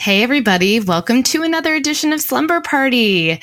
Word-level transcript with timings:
Hey, 0.00 0.22
everybody. 0.22 0.80
Welcome 0.80 1.22
to 1.24 1.42
another 1.42 1.74
edition 1.74 2.14
of 2.14 2.22
Slumber 2.22 2.62
Party. 2.62 3.38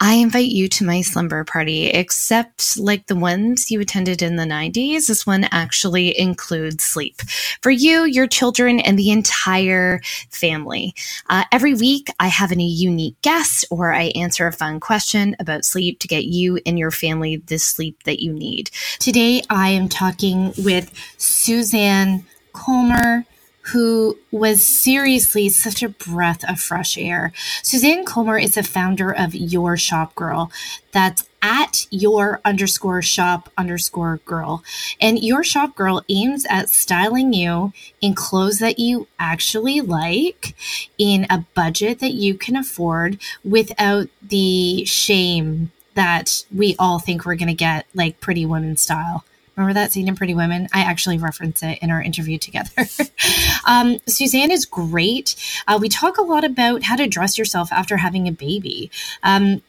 I 0.00 0.14
invite 0.14 0.50
you 0.50 0.68
to 0.68 0.84
my 0.84 1.00
slumber 1.00 1.42
party, 1.42 1.88
except 1.88 2.78
like 2.78 3.08
the 3.08 3.16
ones 3.16 3.72
you 3.72 3.80
attended 3.80 4.22
in 4.22 4.36
the 4.36 4.44
90s. 4.44 5.08
This 5.08 5.26
one 5.26 5.48
actually 5.50 6.16
includes 6.16 6.84
sleep 6.84 7.22
for 7.60 7.72
you, 7.72 8.04
your 8.04 8.28
children, 8.28 8.78
and 8.78 8.96
the 8.96 9.10
entire 9.10 10.00
family. 10.30 10.94
Uh, 11.28 11.42
every 11.50 11.74
week, 11.74 12.06
I 12.20 12.28
have 12.28 12.52
a 12.52 12.54
unique 12.54 13.20
guest 13.22 13.64
or 13.68 13.92
I 13.92 14.12
answer 14.14 14.46
a 14.46 14.52
fun 14.52 14.78
question 14.78 15.34
about 15.40 15.64
sleep 15.64 15.98
to 15.98 16.06
get 16.06 16.26
you 16.26 16.60
and 16.64 16.78
your 16.78 16.92
family 16.92 17.38
the 17.38 17.58
sleep 17.58 18.04
that 18.04 18.22
you 18.22 18.32
need. 18.32 18.70
Today, 19.00 19.42
I 19.50 19.70
am 19.70 19.88
talking 19.88 20.52
with 20.56 20.92
Suzanne 21.18 22.24
Comer 22.52 23.24
who 23.72 24.16
was 24.30 24.64
seriously 24.64 25.48
such 25.48 25.82
a 25.82 25.88
breath 25.88 26.48
of 26.48 26.60
fresh 26.60 26.96
air. 26.96 27.32
Suzanne 27.62 28.04
Comer 28.04 28.38
is 28.38 28.54
the 28.54 28.62
founder 28.62 29.10
of 29.10 29.34
Your 29.34 29.76
Shop 29.76 30.14
Girl. 30.14 30.52
That's 30.92 31.28
at 31.42 31.86
your 31.90 32.40
underscore 32.44 33.02
shop 33.02 33.50
underscore 33.56 34.18
girl. 34.24 34.64
And 35.00 35.22
your 35.22 35.44
shop 35.44 35.76
girl 35.76 36.02
aims 36.08 36.44
at 36.46 36.70
styling 36.70 37.32
you 37.32 37.72
in 38.00 38.14
clothes 38.14 38.58
that 38.58 38.78
you 38.78 39.06
actually 39.18 39.80
like 39.80 40.56
in 40.98 41.26
a 41.30 41.44
budget 41.54 42.00
that 42.00 42.14
you 42.14 42.34
can 42.34 42.56
afford 42.56 43.18
without 43.44 44.08
the 44.22 44.84
shame 44.86 45.70
that 45.94 46.44
we 46.54 46.76
all 46.78 46.98
think 46.98 47.24
we're 47.24 47.36
going 47.36 47.48
to 47.48 47.54
get 47.54 47.86
like 47.94 48.20
pretty 48.20 48.44
women 48.44 48.76
style. 48.76 49.24
Remember 49.56 49.72
that 49.74 49.92
scene 49.92 50.06
in 50.06 50.14
Pretty 50.14 50.34
Women? 50.34 50.68
I 50.72 50.80
actually 50.80 51.16
reference 51.16 51.62
it 51.62 51.78
in 51.80 51.90
our 51.90 52.02
interview 52.02 52.38
together. 52.38 52.86
um, 53.66 53.98
Suzanne 54.06 54.50
is 54.50 54.66
great. 54.66 55.34
Uh, 55.66 55.78
we 55.80 55.88
talk 55.88 56.18
a 56.18 56.22
lot 56.22 56.44
about 56.44 56.82
how 56.82 56.96
to 56.96 57.06
dress 57.06 57.38
yourself 57.38 57.72
after 57.72 57.96
having 57.96 58.28
a 58.28 58.32
baby. 58.32 58.90
Um, 59.22 59.62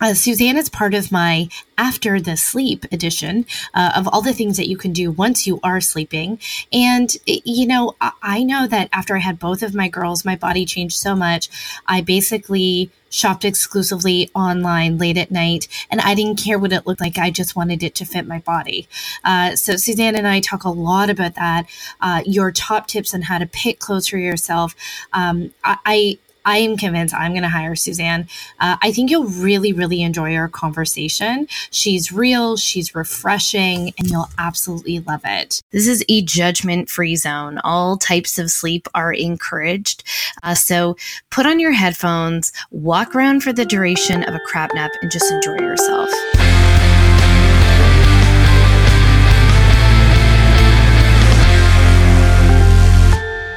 uh, 0.00 0.14
Suzanne 0.14 0.56
is 0.56 0.68
part 0.68 0.94
of 0.94 1.10
my 1.10 1.48
after 1.76 2.20
the 2.20 2.36
sleep 2.36 2.84
edition 2.92 3.46
uh, 3.74 3.92
of 3.96 4.08
all 4.08 4.22
the 4.22 4.32
things 4.32 4.56
that 4.56 4.68
you 4.68 4.76
can 4.76 4.92
do 4.92 5.10
once 5.10 5.46
you 5.46 5.60
are 5.62 5.80
sleeping. 5.80 6.38
And, 6.72 7.16
you 7.26 7.66
know, 7.66 7.96
I 8.22 8.42
know 8.42 8.66
that 8.66 8.88
after 8.92 9.16
I 9.16 9.20
had 9.20 9.38
both 9.38 9.62
of 9.62 9.74
my 9.74 9.88
girls, 9.88 10.24
my 10.24 10.36
body 10.36 10.64
changed 10.64 10.96
so 10.96 11.14
much. 11.14 11.48
I 11.86 12.00
basically 12.00 12.90
shopped 13.10 13.44
exclusively 13.44 14.30
online 14.34 14.98
late 14.98 15.16
at 15.16 15.30
night 15.30 15.66
and 15.90 16.00
I 16.00 16.14
didn't 16.14 16.42
care 16.42 16.58
what 16.58 16.72
it 16.72 16.86
looked 16.86 17.00
like. 17.00 17.16
I 17.16 17.30
just 17.30 17.56
wanted 17.56 17.82
it 17.82 17.94
to 17.96 18.04
fit 18.04 18.26
my 18.26 18.40
body. 18.40 18.86
Uh, 19.24 19.56
so, 19.56 19.76
Suzanne 19.76 20.14
and 20.14 20.26
I 20.26 20.40
talk 20.40 20.64
a 20.64 20.70
lot 20.70 21.10
about 21.10 21.34
that. 21.34 21.66
Uh, 22.00 22.22
your 22.26 22.52
top 22.52 22.86
tips 22.86 23.14
on 23.14 23.22
how 23.22 23.38
to 23.38 23.46
pick 23.46 23.78
clothes 23.78 24.08
for 24.08 24.18
yourself. 24.18 24.74
Um, 25.12 25.54
I, 25.64 25.78
I 25.86 26.18
I 26.48 26.56
am 26.56 26.78
convinced 26.78 27.14
I'm 27.14 27.32
going 27.32 27.42
to 27.42 27.48
hire 27.50 27.76
Suzanne. 27.76 28.26
Uh, 28.58 28.78
I 28.80 28.90
think 28.90 29.10
you'll 29.10 29.26
really, 29.26 29.74
really 29.74 30.00
enjoy 30.00 30.34
our 30.34 30.48
conversation. 30.48 31.46
She's 31.70 32.10
real, 32.10 32.56
she's 32.56 32.94
refreshing, 32.94 33.92
and 33.98 34.10
you'll 34.10 34.30
absolutely 34.38 35.00
love 35.00 35.20
it. 35.26 35.60
This 35.72 35.86
is 35.86 36.02
a 36.08 36.22
judgment 36.22 36.88
free 36.88 37.16
zone. 37.16 37.60
All 37.64 37.98
types 37.98 38.38
of 38.38 38.50
sleep 38.50 38.88
are 38.94 39.12
encouraged. 39.12 40.04
Uh, 40.42 40.54
so 40.54 40.96
put 41.30 41.44
on 41.44 41.60
your 41.60 41.72
headphones, 41.72 42.50
walk 42.70 43.14
around 43.14 43.42
for 43.42 43.52
the 43.52 43.66
duration 43.66 44.22
of 44.22 44.34
a 44.34 44.40
crap 44.46 44.72
nap, 44.72 44.92
and 45.02 45.10
just 45.10 45.30
enjoy 45.30 45.58
yourself. 45.58 46.08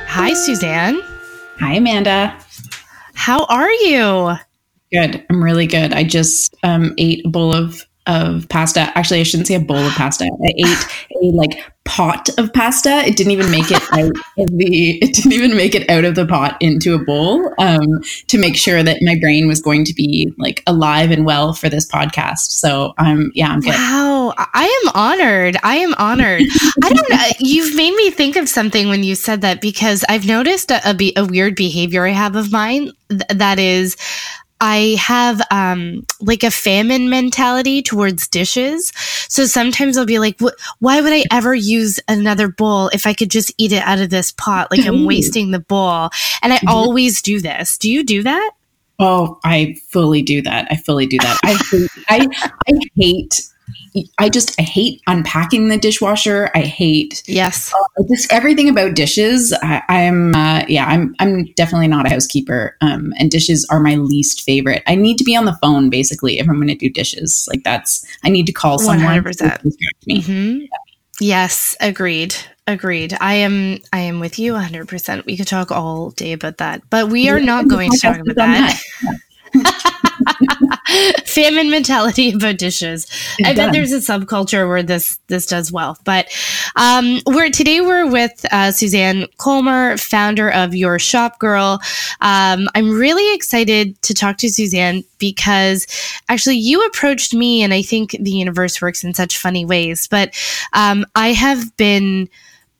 Hi, 0.09 0.33
Suzanne. 0.33 1.01
Hi, 1.61 1.75
Amanda. 1.75 2.35
How 3.21 3.45
are 3.45 3.71
you? 3.71 4.35
Good. 4.91 5.23
I'm 5.29 5.43
really 5.43 5.67
good. 5.67 5.93
I 5.93 6.03
just 6.03 6.55
um, 6.63 6.95
ate 6.97 7.23
a 7.23 7.29
bowl 7.29 7.53
of 7.53 7.85
of 8.11 8.47
pasta. 8.49 8.91
Actually, 8.97 9.21
I 9.21 9.23
shouldn't 9.23 9.47
say 9.47 9.55
a 9.55 9.59
bowl 9.59 9.77
of 9.77 9.93
pasta. 9.93 10.25
I 10.25 10.51
ate 10.57 10.87
a 11.23 11.35
like 11.35 11.63
pot 11.85 12.29
of 12.37 12.53
pasta. 12.53 12.99
It 13.05 13.15
didn't 13.15 13.31
even 13.31 13.49
make 13.49 13.71
it 13.71 13.81
out 13.91 14.11
of 14.37 14.57
the. 14.57 14.99
It 15.01 15.13
didn't 15.15 15.31
even 15.31 15.55
make 15.55 15.73
it 15.73 15.89
out 15.89 16.03
of 16.03 16.15
the 16.15 16.25
pot 16.25 16.57
into 16.59 16.93
a 16.93 16.99
bowl 16.99 17.53
um, 17.57 18.01
to 18.27 18.37
make 18.37 18.55
sure 18.55 18.83
that 18.83 18.97
my 19.01 19.17
brain 19.19 19.47
was 19.47 19.61
going 19.61 19.85
to 19.85 19.93
be 19.93 20.33
like 20.37 20.61
alive 20.67 21.09
and 21.09 21.25
well 21.25 21.53
for 21.53 21.69
this 21.69 21.89
podcast. 21.89 22.51
So 22.51 22.93
um, 22.97 23.31
yeah, 23.33 23.49
I'm 23.49 23.61
good. 23.61 23.69
Wow, 23.69 24.33
I 24.37 24.81
am 24.83 24.91
honored. 24.93 25.57
I 25.63 25.77
am 25.77 25.93
honored. 25.95 26.43
I 26.83 26.89
don't 26.89 27.09
know. 27.09 27.25
You've 27.39 27.75
made 27.75 27.95
me 27.95 28.11
think 28.11 28.35
of 28.35 28.49
something 28.49 28.89
when 28.89 29.03
you 29.03 29.15
said 29.15 29.41
that 29.41 29.61
because 29.61 30.03
I've 30.09 30.27
noticed 30.27 30.69
a, 30.69 30.81
a, 30.85 31.13
a 31.15 31.25
weird 31.25 31.55
behavior 31.55 32.05
I 32.05 32.11
have 32.11 32.35
of 32.35 32.51
mine 32.51 32.91
th- 33.09 33.21
that 33.29 33.59
is 33.59 33.95
I 34.61 34.95
have 34.99 35.41
um, 35.49 36.05
like 36.21 36.43
a 36.43 36.51
famine 36.51 37.09
mentality 37.09 37.81
towards 37.81 38.27
dishes. 38.27 38.93
So 39.27 39.45
sometimes 39.45 39.97
I'll 39.97 40.05
be 40.05 40.19
like, 40.19 40.39
why 40.79 41.01
would 41.01 41.11
I 41.11 41.25
ever 41.31 41.55
use 41.55 41.99
another 42.07 42.47
bowl 42.47 42.89
if 42.89 43.07
I 43.07 43.13
could 43.13 43.31
just 43.31 43.51
eat 43.57 43.71
it 43.71 43.81
out 43.83 43.99
of 43.99 44.11
this 44.11 44.31
pot? 44.31 44.69
Like 44.69 44.85
I'm 44.85 45.05
wasting 45.05 45.49
the 45.49 45.59
bowl. 45.59 46.09
And 46.43 46.53
I 46.53 46.57
mm-hmm. 46.57 46.69
always 46.69 47.21
do 47.23 47.41
this. 47.41 47.77
Do 47.77 47.91
you 47.91 48.03
do 48.03 48.21
that? 48.23 48.51
Oh, 48.99 49.39
I 49.43 49.75
fully 49.89 50.21
do 50.21 50.43
that. 50.43 50.67
I 50.69 50.75
fully 50.75 51.07
do 51.07 51.17
that. 51.17 51.39
I 51.43 51.87
I, 52.07 52.27
I 52.67 52.79
hate 52.95 53.41
I 54.19 54.29
just 54.29 54.59
I 54.59 54.63
hate 54.63 55.01
unpacking 55.07 55.69
the 55.69 55.77
dishwasher. 55.77 56.49
I 56.55 56.61
hate 56.61 57.23
yes, 57.27 57.73
uh, 57.73 58.03
just 58.09 58.31
everything 58.31 58.69
about 58.69 58.95
dishes. 58.95 59.53
I, 59.61 59.83
am 59.89 60.35
uh, 60.35 60.63
yeah, 60.67 60.85
I'm 60.85 61.15
I'm 61.19 61.45
definitely 61.53 61.87
not 61.87 62.05
a 62.05 62.09
housekeeper. 62.09 62.77
Um, 62.81 63.13
and 63.17 63.29
dishes 63.29 63.65
are 63.69 63.79
my 63.79 63.95
least 63.95 64.41
favorite. 64.41 64.83
I 64.87 64.95
need 64.95 65.17
to 65.17 65.23
be 65.23 65.35
on 65.35 65.45
the 65.45 65.57
phone 65.61 65.89
basically 65.89 66.39
if 66.39 66.47
I'm 66.47 66.55
going 66.55 66.67
to 66.67 66.75
do 66.75 66.89
dishes. 66.89 67.47
Like 67.49 67.63
that's 67.63 68.05
I 68.23 68.29
need 68.29 68.45
to 68.47 68.53
call 68.53 68.79
someone. 68.79 68.97
One 68.97 69.07
hundred 69.07 69.23
percent. 69.23 69.61
Mm-hmm. 70.09 70.65
Yes, 71.19 71.75
agreed. 71.79 72.35
Agreed. 72.65 73.15
I 73.19 73.35
am 73.35 73.79
I 73.91 73.99
am 73.99 74.19
with 74.19 74.39
you 74.39 74.53
100%. 74.53 75.25
We 75.25 75.37
could 75.37 75.47
talk 75.47 75.71
all 75.71 76.11
day 76.11 76.31
about 76.31 76.57
that, 76.57 76.81
but 76.89 77.09
we 77.09 77.29
are 77.29 77.39
not 77.39 77.67
going 77.67 77.91
to 77.91 77.97
talk 77.97 78.19
about 78.19 78.35
that. 78.35 78.81
famine 81.25 81.69
mentality 81.69 82.31
about 82.31 82.57
dishes. 82.57 83.05
It 83.39 83.47
I 83.47 83.53
does. 83.53 83.65
bet 83.65 83.73
there's 83.73 83.91
a 83.91 83.97
subculture 83.97 84.67
where 84.67 84.83
this 84.83 85.17
this 85.27 85.45
does 85.45 85.71
well. 85.71 85.97
But 86.03 86.27
um, 86.75 87.19
we're 87.25 87.49
today 87.49 87.81
we're 87.81 88.09
with 88.09 88.45
uh, 88.51 88.71
Suzanne 88.71 89.27
Comer, 89.37 89.97
founder 89.97 90.49
of 90.49 90.75
Your 90.75 90.99
Shop 90.99 91.39
Girl. 91.39 91.79
Um, 92.21 92.67
I'm 92.75 92.91
really 92.91 93.33
excited 93.33 94.01
to 94.03 94.13
talk 94.13 94.37
to 94.37 94.49
Suzanne 94.49 95.03
because 95.17 95.87
actually 96.29 96.57
you 96.57 96.85
approached 96.85 97.33
me, 97.33 97.61
and 97.61 97.73
I 97.73 97.81
think 97.81 98.15
the 98.19 98.31
universe 98.31 98.81
works 98.81 99.03
in 99.03 99.13
such 99.13 99.37
funny 99.37 99.65
ways. 99.65 100.07
But 100.07 100.33
um, 100.73 101.05
I 101.15 101.29
have 101.29 101.75
been 101.77 102.29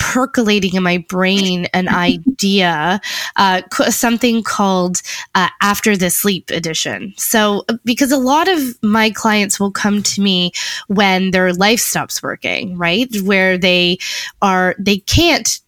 percolating 0.01 0.73
in 0.73 0.81
my 0.81 0.97
brain 0.97 1.67
an 1.73 1.87
idea, 1.87 2.99
uh, 3.35 3.61
something 3.89 4.41
called 4.41 5.01
uh, 5.35 5.47
After 5.61 5.95
the 5.95 6.09
Sleep 6.09 6.49
Edition. 6.49 7.13
So, 7.17 7.63
because 7.85 8.11
a 8.11 8.17
lot 8.17 8.49
of 8.49 8.59
my 8.81 9.11
clients 9.11 9.59
will 9.59 9.71
come 9.71 10.01
to 10.01 10.21
me 10.21 10.53
when 10.87 11.31
their 11.31 11.53
life 11.53 11.79
stops 11.79 12.21
working, 12.23 12.77
right? 12.77 13.07
Where 13.23 13.59
they 13.59 13.99
are, 14.41 14.75
they 14.79 14.97
can't 14.97 15.60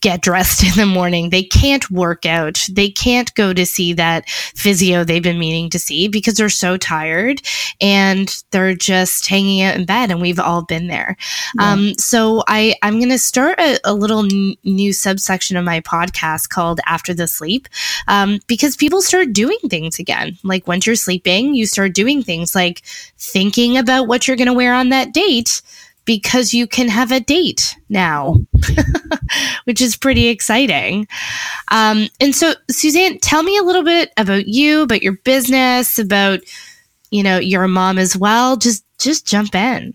get 0.00 0.22
dressed 0.22 0.62
in 0.64 0.74
the 0.76 0.86
morning. 0.86 1.30
They 1.30 1.42
can't 1.42 1.88
work 1.90 2.26
out. 2.26 2.66
They 2.70 2.90
can't 2.90 3.32
go 3.34 3.52
to 3.52 3.66
see 3.66 3.92
that 3.94 4.28
physio 4.28 5.04
they've 5.04 5.22
been 5.22 5.38
meaning 5.38 5.70
to 5.70 5.78
see 5.78 6.08
because 6.08 6.34
they're 6.34 6.48
so 6.48 6.76
tired 6.76 7.42
and 7.80 8.34
they're 8.50 8.74
just 8.74 9.26
hanging 9.26 9.62
out 9.62 9.76
in 9.76 9.84
bed. 9.84 10.10
And 10.10 10.20
we've 10.20 10.40
all 10.40 10.62
been 10.62 10.86
there. 10.86 11.16
Yeah. 11.58 11.72
Um, 11.72 11.94
so 11.94 12.42
I, 12.48 12.74
I'm 12.82 12.98
going 12.98 13.10
to 13.10 13.18
start 13.18 13.58
a, 13.58 13.78
a 13.84 13.94
little 13.94 14.24
n- 14.24 14.54
new 14.64 14.92
subsection 14.92 15.56
of 15.56 15.64
my 15.64 15.80
podcast 15.80 16.48
called 16.48 16.80
After 16.86 17.14
the 17.14 17.26
Sleep 17.26 17.68
um, 18.08 18.40
because 18.46 18.76
people 18.76 19.02
start 19.02 19.32
doing 19.32 19.58
things 19.68 19.98
again. 19.98 20.38
Like 20.42 20.66
once 20.66 20.86
you're 20.86 20.96
sleeping, 20.96 21.54
you 21.54 21.66
start 21.66 21.94
doing 21.94 22.22
things 22.22 22.54
like 22.54 22.82
thinking 23.18 23.76
about 23.76 24.08
what 24.08 24.26
you're 24.26 24.36
going 24.36 24.48
to 24.48 24.54
wear 24.54 24.74
on 24.74 24.88
that 24.90 25.12
date 25.12 25.62
because 26.04 26.52
you 26.52 26.66
can 26.66 26.88
have 26.88 27.12
a 27.12 27.20
date 27.20 27.76
now, 27.88 28.36
which 29.64 29.80
is 29.80 29.96
pretty 29.96 30.28
exciting. 30.28 31.06
Um, 31.70 32.08
and 32.20 32.34
so, 32.34 32.54
Suzanne, 32.70 33.18
tell 33.18 33.42
me 33.42 33.56
a 33.56 33.62
little 33.62 33.84
bit 33.84 34.12
about 34.16 34.46
you, 34.46 34.82
about 34.82 35.02
your 35.02 35.16
business, 35.24 35.98
about 35.98 36.40
you 37.10 37.22
know 37.22 37.38
your 37.38 37.68
mom 37.68 37.98
as 37.98 38.16
well. 38.16 38.56
Just 38.56 38.84
just 38.98 39.26
jump 39.26 39.54
in. 39.54 39.94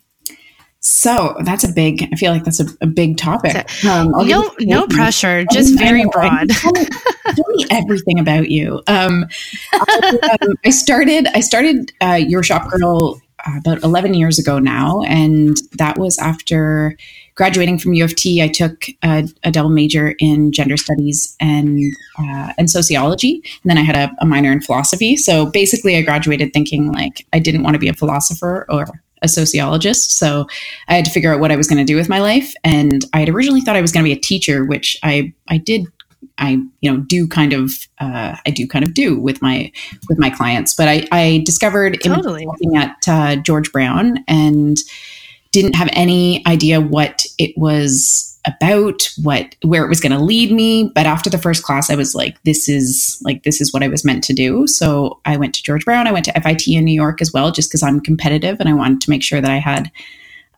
So 0.81 1.35
that's 1.43 1.65
a 1.65 1.73
big. 1.73 2.07
I 2.11 2.15
feel 2.15 2.31
like 2.31 2.45
that's 2.45 2.61
a, 2.61 2.65
a 2.79 2.87
big 2.87 3.17
topic. 3.17 3.69
Um, 3.85 4.11
no, 4.11 4.49
no 4.59 4.87
pressure. 4.87 5.45
Just 5.51 5.77
very 5.77 6.05
broad. 6.05 6.49
tell, 6.49 6.71
me, 6.71 6.85
tell, 7.25 7.45
me, 7.49 7.65
everything 7.69 8.17
about 8.17 8.49
you. 8.49 8.81
Um, 8.87 9.25
I, 9.73 10.37
um, 10.41 10.55
I, 10.65 10.69
started. 10.69 11.27
I 11.33 11.41
started 11.41 11.91
uh, 12.01 12.13
your 12.13 12.43
shop 12.43 12.69
girl 12.71 13.19
uh, 13.45 13.57
about 13.57 13.83
11 13.83 14.13
years 14.13 14.39
ago 14.39 14.59
now. 14.59 15.01
And 15.03 15.57
that 15.77 15.97
was 15.97 16.17
after 16.19 16.95
graduating 17.39 17.79
from 17.79 17.93
U 17.93 18.03
of 18.03 18.13
T, 18.15 18.41
I 18.41 18.49
took 18.49 18.87
a, 19.01 19.25
a 19.45 19.51
double 19.51 19.69
major 19.69 20.13
in 20.19 20.51
gender 20.51 20.75
studies 20.75 21.37
and 21.39 21.79
uh, 22.17 22.51
and 22.57 22.69
sociology, 22.69 23.41
and 23.63 23.69
then 23.69 23.77
I 23.77 23.81
had 23.81 23.95
a, 23.95 24.11
a 24.19 24.25
minor 24.25 24.51
in 24.51 24.59
philosophy. 24.59 25.15
So 25.15 25.45
basically, 25.45 25.95
I 25.95 26.01
graduated 26.01 26.51
thinking 26.51 26.91
like 26.91 27.25
I 27.31 27.39
didn't 27.39 27.63
want 27.63 27.75
to 27.75 27.79
be 27.79 27.87
a 27.87 27.93
philosopher 27.93 28.65
or 28.69 28.85
a 29.21 29.29
sociologist. 29.29 30.17
So 30.17 30.47
I 30.89 30.95
had 30.95 31.05
to 31.05 31.11
figure 31.11 31.33
out 31.33 31.39
what 31.39 31.51
I 31.51 31.55
was 31.55 31.67
going 31.67 31.77
to 31.77 31.85
do 31.85 31.95
with 31.95 32.09
my 32.09 32.19
life. 32.19 32.53
And 32.63 33.05
I 33.13 33.19
had 33.19 33.29
originally 33.29 33.61
thought 33.61 33.75
I 33.75 33.81
was 33.81 33.91
going 33.91 34.03
to 34.03 34.09
be 34.09 34.17
a 34.17 34.21
teacher, 34.21 34.65
which 34.65 34.97
I 35.01 35.33
I 35.47 35.57
did 35.57 35.87
I 36.37 36.61
you 36.81 36.91
know 36.91 36.97
do 36.97 37.27
kind 37.27 37.53
of 37.53 37.71
uh, 37.99 38.35
I 38.45 38.49
do 38.49 38.67
kind 38.67 38.85
of 38.85 38.93
do 38.93 39.19
with 39.19 39.41
my 39.41 39.71
with 40.07 40.17
my 40.17 40.29
clients. 40.29 40.73
But 40.73 40.87
I, 40.87 41.07
I 41.11 41.43
discovered 41.45 41.99
totally. 42.03 42.45
looking 42.45 42.77
at 42.77 42.95
uh, 43.07 43.35
George 43.37 43.71
Brown 43.71 44.23
and 44.27 44.77
didn't 45.51 45.75
have 45.75 45.89
any 45.93 46.45
idea 46.45 46.79
what 46.79 47.25
it 47.37 47.57
was 47.57 48.39
about 48.47 49.09
what 49.21 49.55
where 49.63 49.83
it 49.83 49.89
was 49.89 49.99
going 49.99 50.11
to 50.11 50.23
lead 50.23 50.51
me 50.51 50.89
but 50.95 51.05
after 51.05 51.29
the 51.29 51.37
first 51.37 51.61
class 51.61 51.89
i 51.89 51.95
was 51.95 52.15
like 52.15 52.41
this 52.43 52.69
is 52.69 53.21
like 53.23 53.43
this 53.43 53.59
is 53.59 53.73
what 53.73 53.83
i 53.83 53.87
was 53.87 54.05
meant 54.05 54.23
to 54.23 54.33
do 54.33 54.65
so 54.65 55.19
i 55.25 55.35
went 55.35 55.53
to 55.53 55.61
george 55.61 55.83
brown 55.83 56.07
i 56.07 56.11
went 56.11 56.23
to 56.23 56.41
FIT 56.41 56.65
in 56.67 56.85
new 56.85 56.93
york 56.93 57.21
as 57.21 57.33
well 57.33 57.51
just 57.51 57.69
because 57.69 57.83
i'm 57.83 57.99
competitive 57.99 58.57
and 58.59 58.69
i 58.69 58.73
wanted 58.73 59.01
to 59.01 59.09
make 59.09 59.21
sure 59.21 59.41
that 59.41 59.51
i 59.51 59.57
had 59.57 59.91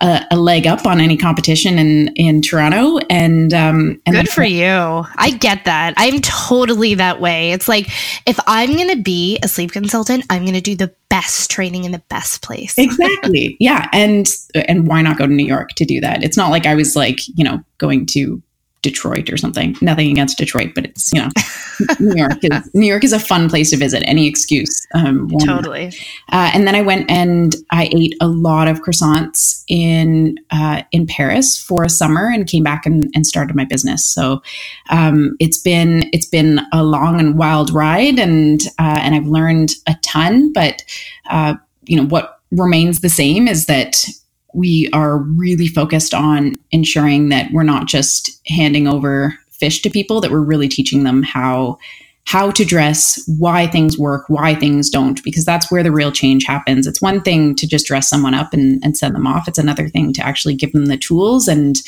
a, 0.01 0.25
a, 0.31 0.35
leg 0.35 0.67
up 0.67 0.85
on 0.85 0.99
any 0.99 1.15
competition 1.15 1.77
in 1.77 2.07
in 2.15 2.41
Toronto. 2.41 2.97
And, 3.09 3.53
um, 3.53 4.01
and 4.05 4.15
good 4.15 4.29
for 4.29 4.43
you. 4.43 4.67
I 4.67 5.31
get 5.39 5.65
that. 5.65 5.93
I'm 5.97 6.19
totally 6.21 6.95
that 6.95 7.21
way. 7.21 7.51
It's 7.51 7.67
like 7.67 7.87
if 8.25 8.39
I'm 8.47 8.73
going 8.73 8.89
to 8.89 9.01
be 9.01 9.39
a 9.43 9.47
sleep 9.47 9.71
consultant, 9.71 10.25
I'm 10.29 10.43
going 10.43 10.55
to 10.55 10.61
do 10.61 10.75
the 10.75 10.93
best 11.09 11.51
training 11.51 11.83
in 11.83 11.91
the 11.91 12.03
best 12.09 12.41
place. 12.41 12.75
exactly. 12.77 13.57
Yeah. 13.59 13.87
And 13.93 14.27
and 14.55 14.87
why 14.87 15.01
not 15.01 15.17
go 15.17 15.27
to 15.27 15.33
New 15.33 15.45
York 15.45 15.69
to 15.73 15.85
do 15.85 16.01
that? 16.01 16.23
It's 16.23 16.37
not 16.37 16.49
like 16.49 16.65
I 16.65 16.75
was 16.75 16.95
like 16.95 17.19
you 17.27 17.43
know 17.43 17.63
going 17.77 18.05
to 18.07 18.41
Detroit 18.81 19.31
or 19.31 19.37
something. 19.37 19.75
Nothing 19.81 20.11
against 20.11 20.37
Detroit, 20.37 20.71
but 20.73 20.85
it's 20.85 21.11
you 21.13 21.21
know, 21.21 21.29
New 21.99 22.15
York 22.15 22.43
is 22.43 22.69
New 22.73 22.87
York 22.87 23.03
is 23.03 23.13
a 23.13 23.19
fun 23.19 23.49
place 23.49 23.69
to 23.71 23.77
visit. 23.77 24.03
Any 24.07 24.27
excuse, 24.27 24.87
um, 24.93 25.29
totally. 25.45 25.87
Uh, 26.31 26.51
and 26.53 26.67
then 26.67 26.75
I 26.75 26.81
went 26.81 27.09
and 27.09 27.55
I 27.71 27.89
ate 27.93 28.15
a 28.21 28.27
lot 28.27 28.67
of 28.67 28.81
croissants 28.81 29.63
in 29.67 30.37
uh, 30.49 30.83
in 30.91 31.05
Paris 31.05 31.59
for 31.61 31.83
a 31.83 31.89
summer 31.89 32.27
and 32.27 32.47
came 32.47 32.63
back 32.63 32.85
and, 32.85 33.09
and 33.13 33.25
started 33.25 33.55
my 33.55 33.65
business. 33.65 34.05
So 34.05 34.41
um, 34.89 35.35
it's 35.39 35.57
been 35.57 36.09
it's 36.11 36.27
been 36.27 36.61
a 36.73 36.83
long 36.83 37.19
and 37.19 37.37
wild 37.37 37.71
ride, 37.71 38.19
and 38.19 38.61
uh, 38.79 38.99
and 39.01 39.15
I've 39.15 39.27
learned 39.27 39.75
a 39.87 39.95
ton. 40.01 40.51
But 40.53 40.83
uh, 41.29 41.55
you 41.85 41.97
know 41.97 42.07
what 42.07 42.39
remains 42.51 42.99
the 42.99 43.09
same 43.09 43.47
is 43.47 43.65
that 43.67 44.05
we 44.53 44.89
are 44.93 45.17
really 45.17 45.67
focused 45.67 46.13
on 46.13 46.55
ensuring 46.71 47.29
that 47.29 47.51
we're 47.51 47.63
not 47.63 47.87
just 47.87 48.31
handing 48.47 48.87
over 48.87 49.37
fish 49.49 49.81
to 49.81 49.89
people 49.89 50.21
that 50.21 50.31
we're 50.31 50.41
really 50.41 50.67
teaching 50.67 51.03
them 51.03 51.23
how 51.23 51.77
how 52.25 52.51
to 52.51 52.63
dress 52.63 53.21
why 53.39 53.67
things 53.67 53.97
work 53.97 54.25
why 54.27 54.53
things 54.53 54.89
don't 54.89 55.23
because 55.23 55.43
that's 55.43 55.71
where 55.71 55.83
the 55.83 55.91
real 55.91 56.11
change 56.11 56.45
happens. 56.45 56.87
It's 56.87 57.01
one 57.01 57.21
thing 57.21 57.55
to 57.55 57.67
just 57.67 57.87
dress 57.87 58.09
someone 58.09 58.33
up 58.33 58.53
and, 58.53 58.81
and 58.83 58.95
send 58.95 59.15
them 59.15 59.27
off. 59.27 59.47
It's 59.47 59.57
another 59.57 59.89
thing 59.89 60.13
to 60.13 60.25
actually 60.25 60.55
give 60.55 60.71
them 60.71 60.85
the 60.85 60.97
tools 60.97 61.47
and 61.47 61.81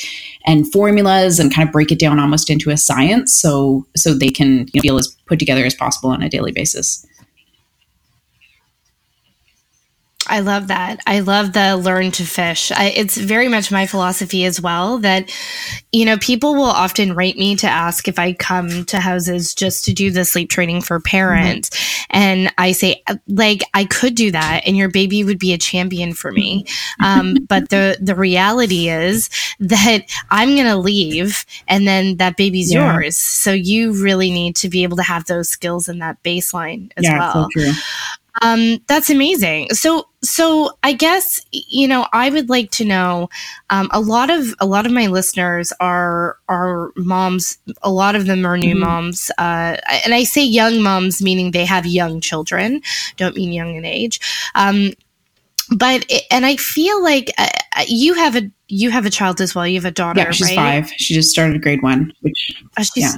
and 0.44 0.70
formulas 0.70 1.38
and 1.38 1.54
kind 1.54 1.66
of 1.68 1.72
break 1.72 1.92
it 1.92 1.98
down 1.98 2.18
almost 2.18 2.50
into 2.50 2.70
a 2.70 2.76
science 2.76 3.34
so 3.34 3.86
so 3.96 4.12
they 4.12 4.30
can 4.30 4.66
you 4.72 4.80
know, 4.80 4.82
feel 4.82 4.98
as 4.98 5.08
put 5.26 5.38
together 5.38 5.64
as 5.64 5.74
possible 5.74 6.10
on 6.10 6.22
a 6.22 6.28
daily 6.28 6.52
basis 6.52 7.06
I 10.26 10.40
love 10.40 10.68
that. 10.68 11.00
I 11.06 11.20
love 11.20 11.52
the 11.52 11.76
learn 11.76 12.10
to 12.12 12.24
fish. 12.24 12.72
I, 12.72 12.86
it's 12.96 13.16
very 13.16 13.48
much 13.48 13.70
my 13.70 13.86
philosophy 13.86 14.44
as 14.44 14.60
well 14.60 14.98
that, 14.98 15.30
you 15.92 16.04
know, 16.04 16.16
people 16.18 16.54
will 16.54 16.62
often 16.64 17.14
write 17.14 17.36
me 17.36 17.56
to 17.56 17.66
ask 17.66 18.08
if 18.08 18.18
I 18.18 18.32
come 18.32 18.84
to 18.86 19.00
houses 19.00 19.54
just 19.54 19.84
to 19.84 19.92
do 19.92 20.10
the 20.10 20.24
sleep 20.24 20.48
training 20.48 20.80
for 20.80 20.98
parents. 21.00 21.70
Mm-hmm. 21.70 22.06
And 22.10 22.54
I 22.56 22.72
say, 22.72 23.02
like, 23.28 23.62
I 23.74 23.84
could 23.84 24.14
do 24.14 24.30
that 24.30 24.62
and 24.64 24.76
your 24.76 24.88
baby 24.88 25.24
would 25.24 25.38
be 25.38 25.52
a 25.52 25.58
champion 25.58 26.14
for 26.14 26.32
me. 26.32 26.64
Um, 27.02 27.36
but 27.48 27.68
the, 27.68 27.98
the 28.00 28.14
reality 28.14 28.88
is 28.88 29.28
that 29.60 30.04
I'm 30.30 30.54
going 30.54 30.66
to 30.66 30.76
leave 30.76 31.44
and 31.68 31.86
then 31.86 32.16
that 32.16 32.36
baby's 32.36 32.72
yeah. 32.72 32.94
yours. 32.94 33.16
So 33.16 33.52
you 33.52 34.02
really 34.02 34.30
need 34.30 34.56
to 34.56 34.68
be 34.68 34.84
able 34.84 34.96
to 34.96 35.02
have 35.02 35.26
those 35.26 35.48
skills 35.48 35.88
and 35.88 36.00
that 36.00 36.22
baseline 36.22 36.92
as 36.96 37.04
yeah, 37.04 37.18
well. 37.18 37.48
So 37.54 37.72
um, 38.42 38.80
that's 38.88 39.10
amazing. 39.10 39.70
So, 39.70 40.08
so 40.22 40.76
I 40.82 40.92
guess 40.92 41.40
you 41.52 41.86
know 41.86 42.06
I 42.12 42.30
would 42.30 42.48
like 42.48 42.70
to 42.72 42.84
know. 42.84 43.28
Um, 43.70 43.88
a 43.92 44.00
lot 44.00 44.30
of 44.30 44.54
a 44.60 44.66
lot 44.66 44.86
of 44.86 44.92
my 44.92 45.06
listeners 45.06 45.72
are 45.80 46.38
are 46.48 46.90
moms. 46.96 47.58
A 47.82 47.90
lot 47.90 48.16
of 48.16 48.26
them 48.26 48.44
are 48.44 48.58
new 48.58 48.74
mm-hmm. 48.74 48.84
moms, 48.84 49.30
uh, 49.38 49.76
and 50.04 50.14
I 50.14 50.24
say 50.24 50.44
young 50.44 50.82
moms 50.82 51.22
meaning 51.22 51.52
they 51.52 51.64
have 51.64 51.86
young 51.86 52.20
children. 52.20 52.82
Don't 53.16 53.36
mean 53.36 53.52
young 53.52 53.76
in 53.76 53.84
age. 53.84 54.20
Um, 54.54 54.92
but 55.70 56.04
it, 56.08 56.24
and 56.30 56.44
I 56.44 56.56
feel 56.56 57.02
like 57.02 57.32
uh, 57.38 57.48
uh, 57.76 57.84
you 57.86 58.14
have 58.14 58.36
a 58.36 58.50
you 58.68 58.90
have 58.90 59.06
a 59.06 59.10
child 59.10 59.40
as 59.40 59.54
well. 59.54 59.66
You 59.66 59.76
have 59.76 59.84
a 59.84 59.90
daughter. 59.90 60.20
Yeah, 60.20 60.30
she's 60.30 60.48
right? 60.48 60.84
five. 60.84 60.92
She 60.96 61.14
just 61.14 61.30
started 61.30 61.62
grade 61.62 61.82
one. 61.82 62.12
Which 62.20 62.62
uh, 62.76 62.84
yeah. 62.96 63.14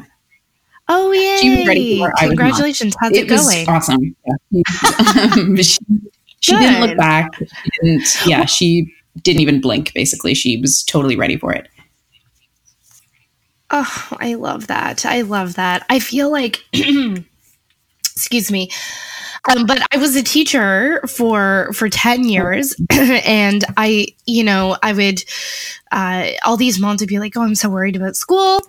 Oh 0.89 1.11
yeah! 1.13 1.37
She 1.39 1.57
was 1.57 1.67
ready 1.67 1.99
for 1.99 2.11
it. 2.11 2.15
Congratulations! 2.19 2.95
How's 3.01 3.13
it, 3.13 3.25
it 3.25 3.29
going? 3.29 3.69
awesome. 3.69 4.15
Yeah. 4.51 4.63
she, 5.63 5.79
she 6.41 6.57
didn't 6.57 6.81
look 6.81 6.97
back. 6.97 7.35
She 7.37 7.71
didn't, 7.83 8.27
yeah, 8.27 8.45
she 8.45 8.95
didn't 9.23 9.41
even 9.41 9.61
blink. 9.61 9.93
Basically, 9.95 10.35
she 10.35 10.61
was 10.61 10.85
totally 10.85 11.17
ready 11.17 11.37
for 11.37 11.53
it. 11.53 11.69
Oh, 13.71 14.09
I 14.19 14.35
love 14.35 14.69
that. 14.69 15.05
I 15.05 15.23
love 15.23 15.55
that. 15.55 15.85
I 15.91 15.99
feel 15.99 16.31
like, 16.31 16.65
excuse 16.73 18.53
me. 18.53 18.71
Um, 19.49 19.67
but 19.67 19.83
I 19.93 19.97
was 19.97 20.15
a 20.17 20.23
teacher 20.23 21.01
for 21.09 21.73
for 21.73 21.89
ten 21.89 22.25
years, 22.29 22.77
and 22.91 23.65
I, 23.77 24.09
you 24.25 24.45
know, 24.45 24.77
I 24.83 24.93
would, 24.93 25.25
uh, 25.91 26.31
all 26.45 26.57
these 26.57 26.81
moms 26.81 27.01
would 27.01 27.09
be 27.09 27.19
like, 27.19 27.37
"Oh, 27.37 27.43
I'm 27.43 27.55
so 27.55 27.69
worried 27.69 27.97
about 27.97 28.17
school." 28.17 28.61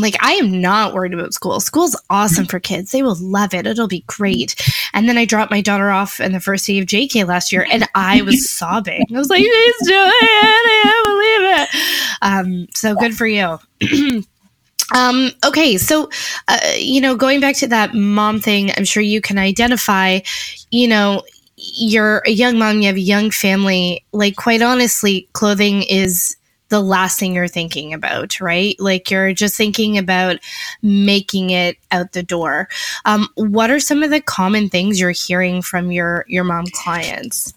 Like, 0.00 0.16
I 0.20 0.32
am 0.32 0.60
not 0.60 0.94
worried 0.94 1.14
about 1.14 1.34
school. 1.34 1.60
School's 1.60 2.00
awesome 2.10 2.46
for 2.46 2.60
kids. 2.60 2.92
They 2.92 3.02
will 3.02 3.16
love 3.20 3.54
it. 3.54 3.66
It'll 3.66 3.88
be 3.88 4.04
great. 4.06 4.54
And 4.92 5.08
then 5.08 5.18
I 5.18 5.24
dropped 5.24 5.50
my 5.50 5.60
daughter 5.60 5.90
off 5.90 6.20
in 6.20 6.32
the 6.32 6.40
first 6.40 6.66
day 6.66 6.78
of 6.78 6.86
JK 6.86 7.26
last 7.26 7.52
year 7.52 7.66
and 7.70 7.88
I 7.94 8.22
was 8.22 8.50
sobbing. 8.56 9.04
I 9.12 9.18
was 9.18 9.30
like, 9.30 9.42
she's 9.42 9.88
doing 9.88 10.00
it. 10.00 10.66
I 10.66 10.80
can't 10.82 11.06
believe 11.06 11.50
it. 11.60 12.62
Um, 12.62 12.68
so 12.74 12.94
good 12.94 13.16
for 13.16 13.26
you. 13.26 13.58
Um, 14.94 15.30
okay, 15.44 15.78
so 15.78 16.08
uh, 16.46 16.58
you 16.78 17.00
know, 17.00 17.16
going 17.16 17.40
back 17.40 17.56
to 17.56 17.66
that 17.68 17.94
mom 17.94 18.40
thing, 18.40 18.70
I'm 18.76 18.84
sure 18.84 19.02
you 19.02 19.20
can 19.20 19.36
identify, 19.36 20.20
you 20.70 20.86
know, 20.86 21.22
you're 21.56 22.22
a 22.26 22.30
young 22.30 22.58
mom, 22.58 22.80
you 22.80 22.86
have 22.86 22.96
a 22.96 23.00
young 23.00 23.30
family. 23.30 24.04
Like, 24.12 24.36
quite 24.36 24.62
honestly, 24.62 25.28
clothing 25.32 25.82
is 25.82 26.36
the 26.68 26.80
last 26.80 27.18
thing 27.18 27.34
you're 27.34 27.48
thinking 27.48 27.92
about, 27.92 28.40
right? 28.40 28.74
Like 28.78 29.10
you're 29.10 29.32
just 29.32 29.56
thinking 29.56 29.98
about 29.98 30.38
making 30.82 31.50
it 31.50 31.76
out 31.90 32.12
the 32.12 32.22
door. 32.22 32.68
Um, 33.04 33.28
what 33.36 33.70
are 33.70 33.80
some 33.80 34.02
of 34.02 34.10
the 34.10 34.20
common 34.20 34.68
things 34.68 35.00
you're 35.00 35.10
hearing 35.10 35.62
from 35.62 35.92
your 35.92 36.24
your 36.28 36.44
mom 36.44 36.66
clients? 36.72 37.54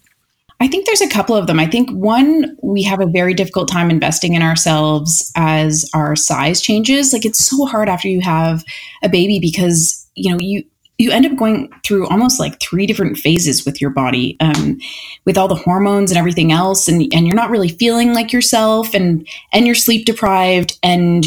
I 0.62 0.68
think 0.68 0.84
there's 0.84 1.00
a 1.00 1.08
couple 1.08 1.34
of 1.34 1.46
them. 1.46 1.58
I 1.58 1.66
think 1.66 1.90
one, 1.90 2.54
we 2.62 2.82
have 2.82 3.00
a 3.00 3.06
very 3.06 3.32
difficult 3.32 3.66
time 3.68 3.90
investing 3.90 4.34
in 4.34 4.42
ourselves 4.42 5.32
as 5.34 5.88
our 5.94 6.14
size 6.14 6.60
changes. 6.60 7.14
Like 7.14 7.24
it's 7.24 7.42
so 7.42 7.64
hard 7.64 7.88
after 7.88 8.08
you 8.08 8.20
have 8.20 8.62
a 9.02 9.08
baby 9.08 9.38
because 9.40 10.06
you 10.14 10.30
know 10.30 10.38
you 10.38 10.64
you 11.00 11.10
end 11.10 11.24
up 11.24 11.34
going 11.34 11.72
through 11.82 12.06
almost 12.08 12.38
like 12.38 12.60
three 12.60 12.86
different 12.86 13.16
phases 13.16 13.64
with 13.64 13.80
your 13.80 13.88
body 13.88 14.36
um, 14.40 14.78
with 15.24 15.38
all 15.38 15.48
the 15.48 15.54
hormones 15.54 16.10
and 16.10 16.18
everything 16.18 16.52
else 16.52 16.88
and, 16.88 17.00
and 17.14 17.26
you're 17.26 17.36
not 17.36 17.48
really 17.48 17.70
feeling 17.70 18.12
like 18.12 18.32
yourself 18.32 18.92
and 18.94 19.26
and 19.52 19.64
you're 19.64 19.74
sleep 19.74 20.04
deprived 20.04 20.78
and 20.82 21.26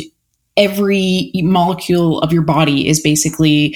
every 0.57 1.31
molecule 1.37 2.19
of 2.19 2.31
your 2.31 2.43
body 2.43 2.87
is 2.87 3.01
basically 3.01 3.75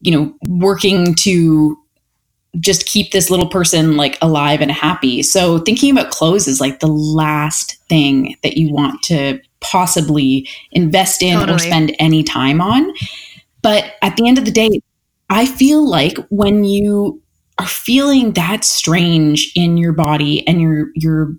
you 0.00 0.12
know 0.12 0.32
working 0.46 1.14
to 1.16 1.76
just 2.60 2.86
keep 2.86 3.10
this 3.10 3.28
little 3.28 3.48
person 3.48 3.96
like 3.96 4.16
alive 4.22 4.60
and 4.60 4.70
happy 4.70 5.20
so 5.20 5.58
thinking 5.58 5.90
about 5.90 6.12
clothes 6.12 6.46
is 6.46 6.60
like 6.60 6.78
the 6.78 6.86
last 6.86 7.76
thing 7.88 8.36
that 8.44 8.56
you 8.56 8.72
want 8.72 9.02
to 9.02 9.40
possibly 9.60 10.48
invest 10.70 11.22
in 11.22 11.36
totally. 11.36 11.56
or 11.56 11.58
spend 11.58 11.94
any 11.98 12.22
time 12.22 12.60
on 12.60 12.92
but 13.62 13.96
at 14.00 14.16
the 14.16 14.28
end 14.28 14.38
of 14.38 14.44
the 14.44 14.52
day 14.52 14.80
I 15.30 15.46
feel 15.46 15.86
like 15.88 16.18
when 16.30 16.64
you 16.64 17.22
are 17.58 17.66
feeling 17.66 18.32
that 18.32 18.64
strange 18.64 19.52
in 19.54 19.76
your 19.76 19.92
body 19.92 20.46
and 20.46 20.60
you're 20.60 20.88
you're 20.94 21.34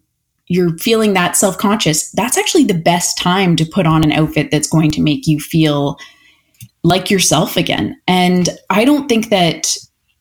you're 0.52 0.76
feeling 0.80 1.14
that 1.14 1.38
self-conscious, 1.38 2.12
that's 2.12 2.38
actually 2.38 2.64
the 2.64 2.74
best 2.74 3.18
time 3.20 3.56
to 3.56 3.66
put 3.66 3.86
on 3.86 4.04
an 4.04 4.12
outfit 4.12 4.50
that's 4.52 4.68
going 4.68 4.90
to 4.92 5.02
make 5.02 5.28
you 5.28 5.40
feel 5.40 5.98
like 6.84 7.12
yourself 7.12 7.56
again. 7.56 7.96
And 8.08 8.50
I 8.70 8.84
don't 8.86 9.08
think 9.08 9.30
that 9.30 9.76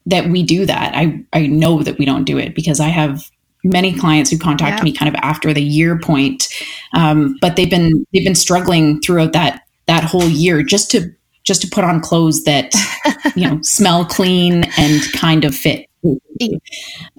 that 0.06 0.28
we 0.28 0.42
do 0.42 0.66
that. 0.66 0.94
I 0.94 1.24
I 1.32 1.46
know 1.46 1.82
that 1.82 1.98
we 1.98 2.04
don't 2.04 2.24
do 2.24 2.38
it 2.38 2.54
because 2.54 2.80
I 2.80 2.88
have 2.88 3.30
many 3.64 3.92
clients 3.92 4.30
who 4.30 4.38
contact 4.38 4.78
Yeah. 4.78 4.84
me 4.84 4.92
kind 4.92 5.08
of 5.08 5.14
after 5.22 5.52
the 5.52 5.62
year 5.62 5.98
point, 5.98 6.48
um, 6.94 7.36
but 7.40 7.56
they've 7.56 7.68
been 7.70 8.06
they've 8.12 8.24
been 8.24 8.34
struggling 8.34 9.00
throughout 9.00 9.32
that 9.32 9.62
that 9.86 10.04
whole 10.04 10.28
year 10.28 10.62
just 10.62 10.90
to 10.92 11.10
just 11.48 11.62
to 11.62 11.68
put 11.68 11.82
on 11.82 12.00
clothes 12.00 12.44
that 12.44 12.72
you 13.36 13.48
know 13.48 13.58
smell 13.62 14.04
clean 14.04 14.64
and 14.78 15.02
kind 15.14 15.44
of 15.44 15.54
fit. 15.54 15.86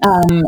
Um, 0.02 0.42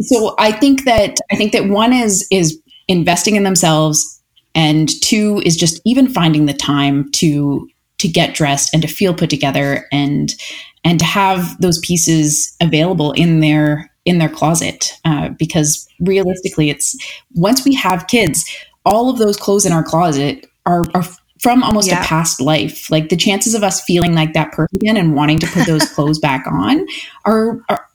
so 0.00 0.34
I 0.38 0.52
think 0.52 0.84
that 0.84 1.16
I 1.30 1.36
think 1.36 1.52
that 1.52 1.68
one 1.68 1.94
is 1.94 2.26
is 2.30 2.60
investing 2.88 3.36
in 3.36 3.44
themselves, 3.44 4.22
and 4.54 4.90
two 5.00 5.40
is 5.46 5.56
just 5.56 5.80
even 5.86 6.08
finding 6.08 6.44
the 6.44 6.52
time 6.52 7.10
to 7.12 7.66
to 7.98 8.08
get 8.08 8.34
dressed 8.34 8.74
and 8.74 8.82
to 8.82 8.88
feel 8.88 9.14
put 9.14 9.30
together 9.30 9.86
and 9.92 10.34
and 10.84 10.98
to 10.98 11.04
have 11.04 11.58
those 11.60 11.78
pieces 11.78 12.54
available 12.60 13.12
in 13.12 13.40
their 13.40 13.88
in 14.04 14.18
their 14.18 14.28
closet 14.28 14.98
uh, 15.04 15.28
because 15.38 15.86
realistically 16.00 16.68
it's 16.68 16.96
once 17.34 17.64
we 17.64 17.72
have 17.72 18.08
kids 18.08 18.44
all 18.84 19.08
of 19.08 19.18
those 19.18 19.36
clothes 19.36 19.64
in 19.64 19.72
our 19.72 19.84
closet 19.84 20.44
are, 20.66 20.82
are 20.94 21.04
from 21.42 21.62
almost 21.62 21.88
Yeah. 21.88 22.00
a 22.00 22.04
past 22.04 22.40
life. 22.40 22.90
Like 22.90 23.08
the 23.08 23.16
chances 23.16 23.54
of 23.54 23.62
us 23.64 23.80
feeling 23.82 24.14
like 24.14 24.32
that 24.34 24.52
person 24.52 24.76
again 24.76 24.96
and 24.96 25.14
wanting 25.14 25.38
to 25.40 25.46
put 25.48 25.66
those 25.66 25.88
clothes 25.94 26.18
back 26.18 26.46
on 26.46 26.86
are, 27.24 27.60
are 27.68 27.86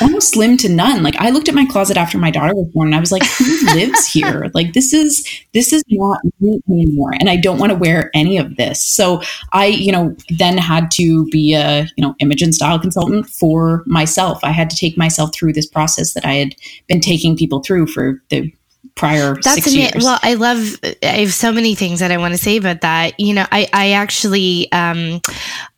almost 0.00 0.32
slim 0.32 0.56
to 0.56 0.68
none. 0.68 1.02
Like 1.02 1.16
i 1.16 1.28
looked 1.28 1.48
at 1.48 1.54
my 1.54 1.66
closet 1.66 1.98
after 1.98 2.16
my 2.16 2.30
daughter 2.30 2.54
was 2.54 2.68
born 2.72 2.88
and 2.88 2.94
i 2.94 3.00
was 3.00 3.12
like 3.12 3.24
who 3.24 3.44
lives 3.74 4.06
here? 4.06 4.50
Like 4.54 4.72
this 4.72 4.94
is 4.94 5.26
this 5.52 5.72
is 5.74 5.82
not 5.90 6.20
me 6.40 6.58
anymore 6.70 7.12
and 7.20 7.28
i 7.28 7.36
don't 7.36 7.58
want 7.58 7.72
to 7.72 7.78
wear 7.78 8.10
any 8.14 8.38
of 8.38 8.56
this. 8.56 8.82
So 8.82 9.20
i 9.52 9.66
you 9.66 9.92
know 9.92 10.16
then 10.38 10.56
had 10.56 10.90
to 10.92 11.26
be 11.26 11.52
a 11.54 11.82
you 11.96 12.02
know 12.02 12.14
image 12.20 12.40
and 12.40 12.54
style 12.54 12.78
consultant 12.78 13.28
for 13.28 13.82
myself. 13.86 14.38
I 14.42 14.52
had 14.52 14.70
to 14.70 14.76
take 14.76 14.96
myself 14.96 15.34
through 15.34 15.52
this 15.52 15.66
process 15.66 16.14
that 16.14 16.24
i 16.24 16.34
had 16.34 16.54
been 16.86 17.00
taking 17.00 17.36
people 17.36 17.60
through 17.60 17.88
for 17.88 18.22
the 18.30 18.50
prior 18.98 19.34
That's 19.42 19.54
six 19.54 19.74
years 19.74 19.92
well. 19.96 20.18
I 20.22 20.34
love. 20.34 20.78
I 21.02 21.06
have 21.20 21.32
so 21.32 21.52
many 21.52 21.74
things 21.74 22.00
that 22.00 22.10
I 22.10 22.16
want 22.18 22.34
to 22.34 22.38
say 22.38 22.56
about 22.56 22.82
that. 22.82 23.18
You 23.18 23.34
know, 23.34 23.46
I 23.50 23.68
I 23.72 23.92
actually 23.92 24.70
um, 24.72 25.20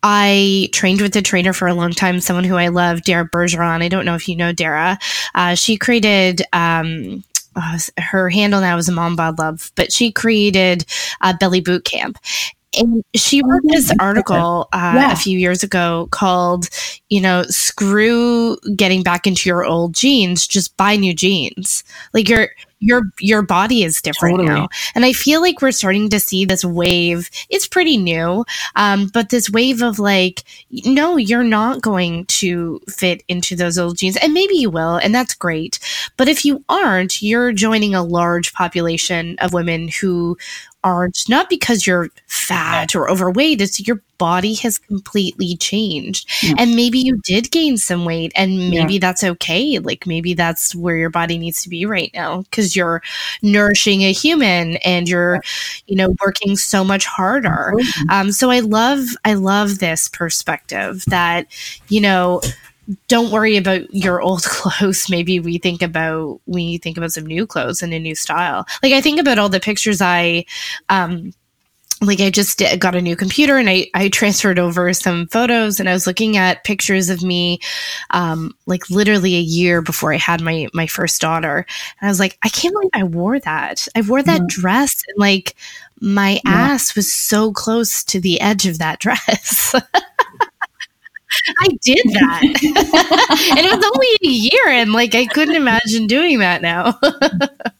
I 0.03 0.69
trained 0.73 1.01
with 1.01 1.15
a 1.15 1.21
trainer 1.21 1.53
for 1.53 1.67
a 1.67 1.73
long 1.73 1.91
time. 1.91 2.19
Someone 2.19 2.43
who 2.43 2.55
I 2.55 2.67
love, 2.67 3.03
Dara 3.03 3.27
Bergeron. 3.29 3.81
I 3.81 3.87
don't 3.87 4.05
know 4.05 4.15
if 4.15 4.27
you 4.27 4.35
know 4.35 4.51
Dara. 4.51 4.97
Uh, 5.35 5.55
she 5.55 5.77
created. 5.77 6.41
Um, 6.53 7.23
uh, 7.53 7.77
her 7.97 8.29
handle 8.29 8.61
now 8.61 8.77
is 8.77 8.89
Mom 8.89 9.17
Bod 9.17 9.37
Love, 9.37 9.71
but 9.75 9.91
she 9.91 10.09
created 10.11 10.85
uh, 11.19 11.33
Belly 11.37 11.59
Boot 11.59 11.83
Camp. 11.83 12.17
And 12.79 13.03
she 13.13 13.41
wrote 13.43 13.63
this 13.65 13.91
article 13.99 14.69
uh, 14.71 14.93
Yeah. 14.95 15.11
a 15.11 15.15
few 15.17 15.37
years 15.37 15.61
ago 15.61 16.07
called, 16.11 16.69
you 17.09 17.19
know, 17.19 17.43
screw 17.49 18.55
getting 18.77 19.03
back 19.03 19.27
into 19.27 19.49
your 19.49 19.65
old 19.65 19.93
jeans, 19.93 20.47
just 20.47 20.77
buy 20.77 20.95
new 20.95 21.13
jeans. 21.13 21.83
Like 22.13 22.29
your 22.29 22.47
your 22.81 23.03
your 23.19 23.41
body 23.41 23.83
is 23.83 24.01
different 24.01 24.39
Totally. 24.39 24.59
now. 24.59 24.67
And 24.95 25.05
I 25.05 25.13
feel 25.13 25.39
like 25.39 25.61
we're 25.61 25.71
starting 25.71 26.09
to 26.09 26.19
see 26.19 26.43
this 26.43 26.65
wave. 26.65 27.29
It's 27.49 27.67
pretty 27.67 27.95
new, 27.95 28.43
um, 28.75 29.07
but 29.13 29.29
this 29.29 29.49
wave 29.49 29.81
of 29.81 29.99
like, 29.99 30.43
no, 30.85 31.15
you're 31.15 31.43
not 31.43 31.81
going 31.81 32.25
to 32.25 32.81
fit 32.89 33.23
into 33.27 33.55
those 33.55 33.77
old 33.77 33.97
jeans. 33.97 34.17
And 34.17 34.33
maybe 34.33 34.55
you 34.55 34.69
will, 34.69 34.97
and 34.97 35.15
that's 35.15 35.33
great. 35.33 35.79
But 36.17 36.27
if 36.27 36.43
you 36.43 36.65
aren't, 36.67 37.21
you're 37.21 37.53
joining 37.53 37.95
a 37.95 38.03
large 38.03 38.53
population 38.53 39.37
of 39.39 39.53
women 39.53 39.87
who 39.87 40.37
aren't 40.83 41.27
not 41.29 41.49
because 41.49 41.85
you're 41.85 42.09
fat 42.27 42.95
or 42.95 43.09
overweight, 43.09 43.61
it's 43.61 43.85
your 43.87 44.01
body 44.17 44.53
has 44.55 44.77
completely 44.77 45.55
changed. 45.57 46.29
Yeah. 46.43 46.53
And 46.59 46.75
maybe 46.75 46.99
you 46.99 47.19
did 47.23 47.49
gain 47.51 47.77
some 47.77 48.05
weight, 48.05 48.31
and 48.35 48.53
Yeah. 48.53 48.81
maybe 48.81 48.97
that's 48.99 49.23
okay. 49.23 49.79
Like 49.79 50.05
maybe 50.05 50.33
that's 50.33 50.75
where 50.75 50.95
your 50.95 51.09
body 51.09 51.37
needs 51.37 51.61
to 51.63 51.69
be 51.69 51.85
right 51.85 52.11
now 52.13 52.41
because 52.43 52.75
you're 52.75 53.01
nourishing 53.41 54.03
a 54.03 54.11
human 54.13 54.77
and 54.77 55.09
you're, 55.09 55.41
you 55.87 55.95
know, 55.95 56.13
working 56.23 56.55
so 56.55 56.83
much 56.83 57.05
harder. 57.05 57.73
Um, 58.09 58.31
so 58.31 58.49
I 58.51 58.59
love 58.59 59.01
I 59.25 59.33
love 59.33 59.79
this 59.79 60.07
perspective 60.07 61.03
that, 61.07 61.47
you 61.89 62.01
know, 62.01 62.41
don't 63.07 63.31
worry 63.31 63.57
about 63.57 63.93
your 63.93 64.21
old 64.21 64.43
clothes. 64.45 65.07
Maybe 65.09 65.39
we 65.39 65.57
think 65.57 65.81
about 65.81 66.39
we 66.45 66.77
think 66.77 66.97
about 66.97 67.11
some 67.11 67.25
new 67.25 67.45
clothes 67.47 67.81
and 67.81 67.93
a 67.93 67.99
new 67.99 68.15
style. 68.15 68.65
Like 68.83 68.93
I 68.93 69.01
think 69.01 69.19
about 69.19 69.37
all 69.39 69.49
the 69.49 69.59
pictures 69.59 70.01
I 70.01 70.45
um 70.89 71.33
like 72.03 72.19
I 72.19 72.31
just 72.31 72.57
did- 72.57 72.79
got 72.79 72.95
a 72.95 73.01
new 73.01 73.15
computer 73.15 73.57
and 73.57 73.69
I, 73.69 73.85
I 73.93 74.09
transferred 74.09 74.57
over 74.57 74.91
some 74.91 75.27
photos 75.27 75.79
and 75.79 75.87
I 75.87 75.93
was 75.93 76.07
looking 76.07 76.35
at 76.35 76.63
pictures 76.63 77.11
of 77.11 77.21
me 77.21 77.59
um, 78.09 78.55
like 78.65 78.89
literally 78.89 79.35
a 79.35 79.39
year 79.39 79.83
before 79.83 80.11
I 80.11 80.17
had 80.17 80.41
my 80.41 80.67
my 80.73 80.87
first 80.87 81.21
daughter. 81.21 81.57
And 81.99 82.07
I 82.07 82.09
was 82.09 82.19
like, 82.19 82.39
I 82.43 82.49
can't 82.49 82.73
believe 82.73 82.89
I 82.93 83.03
wore 83.03 83.39
that. 83.41 83.87
I 83.95 84.01
wore 84.01 84.23
that 84.23 84.41
Mhm. 84.41 84.47
dress 84.47 84.95
and 85.09 85.17
like 85.19 85.55
my 85.99 86.41
Yeah. 86.43 86.51
ass 86.51 86.95
was 86.95 87.13
so 87.13 87.51
close 87.51 88.03
to 88.05 88.19
the 88.19 88.41
edge 88.41 88.65
of 88.65 88.79
that 88.79 88.99
dress. 89.05 89.75
I 91.61 91.67
did 91.81 92.03
that. 92.05 92.41
and 93.57 93.65
it 93.65 93.75
was 93.75 93.85
only 93.85 94.07
a 94.23 94.27
year 94.27 94.67
and 94.67 94.93
like 94.93 95.15
I 95.15 95.25
couldn't 95.25 95.55
imagine 95.55 96.07
doing 96.07 96.39
that 96.39 96.61
now. 96.61 96.99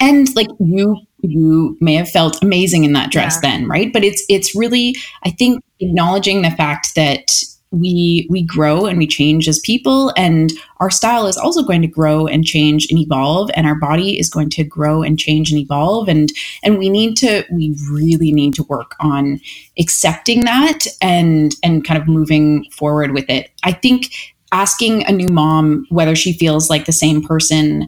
and 0.00 0.34
like 0.34 0.48
you 0.58 0.96
you 1.22 1.76
may 1.80 1.94
have 1.94 2.08
felt 2.08 2.42
amazing 2.42 2.84
in 2.84 2.92
that 2.94 3.10
dress 3.10 3.38
Yeah. 3.42 3.50
then 3.58 3.68
right 3.68 3.92
but 3.92 4.04
it's 4.04 4.24
it's 4.28 4.54
really 4.54 4.94
i 5.24 5.30
think 5.30 5.62
acknowledging 5.80 6.42
the 6.42 6.50
fact 6.50 6.94
that 6.94 7.30
we 7.72 8.26
we 8.28 8.42
grow 8.42 8.86
and 8.86 8.98
we 8.98 9.06
change 9.06 9.46
as 9.46 9.60
people 9.60 10.12
and 10.16 10.52
our 10.80 10.90
style 10.90 11.26
is 11.26 11.36
also 11.36 11.62
going 11.62 11.80
to 11.80 11.88
grow 11.88 12.26
and 12.26 12.44
change 12.44 12.86
and 12.90 12.98
evolve 12.98 13.48
and 13.54 13.66
our 13.66 13.76
body 13.76 14.18
is 14.18 14.28
going 14.28 14.50
to 14.50 14.64
grow 14.64 15.02
and 15.02 15.18
change 15.20 15.52
and 15.52 15.60
evolve 15.60 16.08
and 16.08 16.32
and 16.64 16.78
we 16.78 16.90
need 16.90 17.16
to 17.16 17.44
we 17.52 17.76
really 17.90 18.32
need 18.32 18.54
to 18.54 18.64
work 18.64 18.96
on 18.98 19.40
accepting 19.78 20.40
that 20.40 20.86
and 21.00 21.54
and 21.62 21.84
kind 21.84 22.00
of 22.00 22.08
moving 22.08 22.64
forward 22.72 23.12
with 23.12 23.28
it 23.30 23.50
i 23.62 23.70
think 23.70 24.10
asking 24.50 25.04
a 25.06 25.12
new 25.12 25.28
mom 25.28 25.86
whether 25.90 26.16
she 26.16 26.32
feels 26.32 26.68
like 26.68 26.86
the 26.86 26.92
same 26.92 27.22
person 27.22 27.86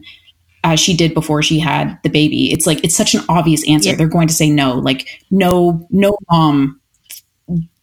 as 0.63 0.79
she 0.79 0.95
did 0.95 1.13
before 1.13 1.43
she 1.43 1.59
had 1.59 1.99
the 2.03 2.09
baby. 2.09 2.51
It's 2.51 2.65
like 2.65 2.81
it's 2.83 2.95
such 2.95 3.13
an 3.13 3.21
obvious 3.27 3.67
answer. 3.67 3.89
Yeah. 3.89 3.95
They're 3.95 4.07
going 4.07 4.29
to 4.29 4.33
say 4.33 4.49
no. 4.49 4.79
Like 4.79 5.21
no, 5.29 5.85
no 5.91 6.17
mom, 6.31 6.79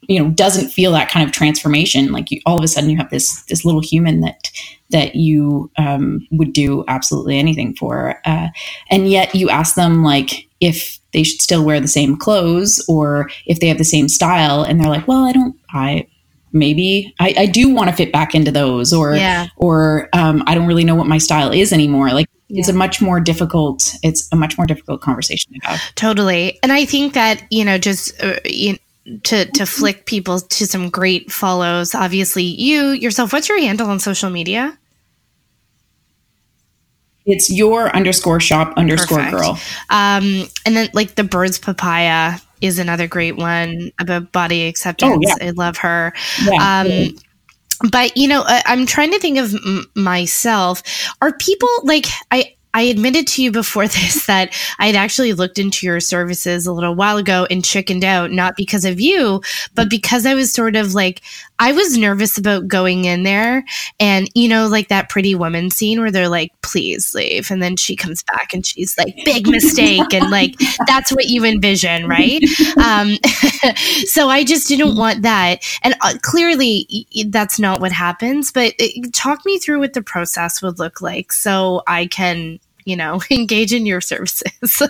you 0.02 0.18
know, 0.18 0.30
doesn't 0.30 0.70
feel 0.70 0.92
that 0.92 1.10
kind 1.10 1.26
of 1.26 1.32
transformation. 1.32 2.12
Like 2.12 2.30
you, 2.30 2.40
all 2.46 2.58
of 2.58 2.64
a 2.64 2.68
sudden 2.68 2.90
you 2.90 2.96
have 2.96 3.10
this 3.10 3.42
this 3.44 3.64
little 3.64 3.82
human 3.82 4.20
that 4.20 4.50
that 4.90 5.14
you 5.14 5.70
um, 5.78 6.26
would 6.32 6.52
do 6.52 6.84
absolutely 6.88 7.38
anything 7.38 7.74
for, 7.76 8.20
uh, 8.24 8.48
and 8.90 9.10
yet 9.10 9.34
you 9.34 9.48
ask 9.50 9.74
them 9.74 10.02
like 10.02 10.48
if 10.60 10.98
they 11.12 11.22
should 11.22 11.40
still 11.40 11.64
wear 11.64 11.80
the 11.80 11.88
same 11.88 12.16
clothes 12.16 12.84
or 12.88 13.30
if 13.46 13.60
they 13.60 13.68
have 13.68 13.78
the 13.78 13.84
same 13.84 14.08
style, 14.08 14.62
and 14.62 14.80
they're 14.80 14.90
like, 14.90 15.06
well, 15.08 15.24
I 15.24 15.32
don't, 15.32 15.56
I 15.72 16.06
maybe 16.52 17.14
I, 17.20 17.34
I 17.38 17.46
do 17.46 17.68
want 17.68 17.90
to 17.90 17.96
fit 17.96 18.12
back 18.12 18.34
into 18.34 18.50
those 18.50 18.92
or 18.92 19.14
yeah. 19.14 19.46
or 19.56 20.08
um, 20.12 20.42
I 20.46 20.54
don't 20.54 20.66
really 20.66 20.84
know 20.84 20.96
what 20.96 21.06
my 21.06 21.18
style 21.18 21.52
is 21.52 21.72
anymore. 21.72 22.10
Like 22.10 22.28
it's 22.48 22.68
a 22.68 22.72
much 22.72 23.00
more 23.00 23.20
difficult. 23.20 23.94
It's 24.02 24.28
a 24.32 24.36
much 24.36 24.58
more 24.58 24.66
difficult 24.66 25.00
conversation 25.00 25.52
to 25.54 25.60
have. 25.66 25.94
Totally. 25.94 26.58
And 26.62 26.72
I 26.72 26.84
think 26.84 27.14
that, 27.14 27.44
you 27.50 27.64
know, 27.64 27.78
just 27.78 28.20
uh, 28.22 28.40
you 28.44 28.76
to 29.24 29.46
to 29.46 29.66
flick 29.66 30.06
people 30.06 30.40
to 30.40 30.66
some 30.66 30.90
great 30.90 31.30
follows. 31.32 31.94
Obviously, 31.94 32.44
you 32.44 32.90
yourself, 32.90 33.32
what's 33.32 33.48
your 33.48 33.58
handle 33.60 33.88
on 33.88 33.98
social 33.98 34.30
media? 34.30 34.76
It's 37.26 37.50
your 37.50 37.94
underscore 37.94 38.40
shop 38.40 38.74
underscore 38.76 39.18
Perfect. 39.18 39.36
girl. 39.36 39.58
Um, 39.90 40.48
and 40.66 40.76
then 40.76 40.88
like 40.94 41.14
the 41.14 41.24
birds 41.24 41.58
papaya 41.58 42.38
is 42.60 42.78
another 42.78 43.06
great 43.06 43.36
one 43.36 43.92
about 43.98 44.32
body 44.32 44.66
acceptance. 44.66 45.12
Oh, 45.16 45.36
yeah. 45.40 45.48
I 45.48 45.50
love 45.50 45.76
her. 45.78 46.12
Yeah. 46.42 46.84
Um, 46.86 47.16
but 47.90 48.16
you 48.16 48.28
know, 48.28 48.42
I, 48.46 48.62
I'm 48.66 48.86
trying 48.86 49.12
to 49.12 49.18
think 49.18 49.38
of 49.38 49.54
m- 49.54 49.86
myself. 49.94 50.82
Are 51.22 51.32
people 51.32 51.68
like 51.84 52.06
I? 52.30 52.54
I 52.74 52.82
admitted 52.82 53.26
to 53.28 53.42
you 53.42 53.50
before 53.50 53.86
this 53.88 54.26
that 54.26 54.54
I 54.78 54.86
had 54.86 54.96
actually 54.96 55.32
looked 55.32 55.58
into 55.58 55.86
your 55.86 56.00
services 56.00 56.66
a 56.66 56.72
little 56.72 56.94
while 56.94 57.16
ago 57.16 57.46
and 57.50 57.64
chickened 57.64 58.04
out, 58.04 58.30
not 58.30 58.56
because 58.56 58.84
of 58.84 59.00
you, 59.00 59.42
but 59.74 59.90
because 59.90 60.26
I 60.26 60.34
was 60.34 60.52
sort 60.52 60.76
of 60.76 60.94
like, 60.94 61.22
I 61.60 61.72
was 61.72 61.98
nervous 61.98 62.38
about 62.38 62.66
going 62.66 63.04
in 63.04 63.22
there 63.22 63.64
and, 64.00 64.28
you 64.34 64.48
know, 64.48 64.66
like 64.66 64.88
that 64.88 65.10
pretty 65.10 65.34
woman 65.34 65.70
scene 65.70 66.00
where 66.00 66.10
they're 66.10 66.28
like, 66.28 66.52
please 66.62 67.14
leave. 67.14 67.50
And 67.50 67.62
then 67.62 67.76
she 67.76 67.94
comes 67.94 68.22
back 68.22 68.54
and 68.54 68.64
she's 68.64 68.96
like, 68.96 69.14
big 69.26 69.46
mistake. 69.46 70.14
and 70.14 70.30
like, 70.30 70.54
that's 70.86 71.12
what 71.12 71.26
you 71.26 71.44
envision, 71.44 72.08
right? 72.08 72.42
Um, 72.82 73.18
so 74.06 74.30
I 74.30 74.42
just 74.42 74.68
didn't 74.68 74.96
want 74.96 75.20
that. 75.22 75.62
And 75.82 75.94
uh, 76.00 76.14
clearly 76.22 77.06
that's 77.28 77.58
not 77.60 77.80
what 77.80 77.92
happens, 77.92 78.50
but 78.50 78.72
it, 78.78 79.12
talk 79.12 79.44
me 79.44 79.58
through 79.58 79.80
what 79.80 79.92
the 79.92 80.02
process 80.02 80.62
would 80.62 80.78
look 80.78 81.02
like 81.02 81.30
so 81.30 81.82
I 81.86 82.06
can, 82.06 82.58
you 82.86 82.96
know, 82.96 83.20
engage 83.30 83.74
in 83.74 83.84
your 83.84 84.00
services. 84.00 84.82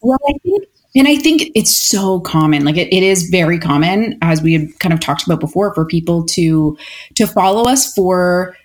Well, 0.00 0.18
I 0.28 0.32
think 0.42 0.64
and 0.98 1.06
I 1.06 1.16
think 1.16 1.52
it's 1.54 1.74
so 1.74 2.20
common. 2.20 2.64
Like 2.64 2.76
it, 2.76 2.92
it 2.92 3.04
is 3.04 3.30
very 3.30 3.58
common, 3.58 4.18
as 4.20 4.42
we 4.42 4.52
had 4.52 4.78
kind 4.80 4.92
of 4.92 4.98
talked 4.98 5.24
about 5.24 5.38
before, 5.38 5.72
for 5.72 5.86
people 5.86 6.24
to 6.26 6.76
to 7.14 7.26
follow 7.26 7.70
us 7.70 7.94
for 7.94 8.56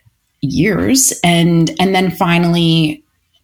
years 0.42 1.14
and 1.24 1.72
and 1.80 1.94
then 1.94 2.10
finally 2.10 3.04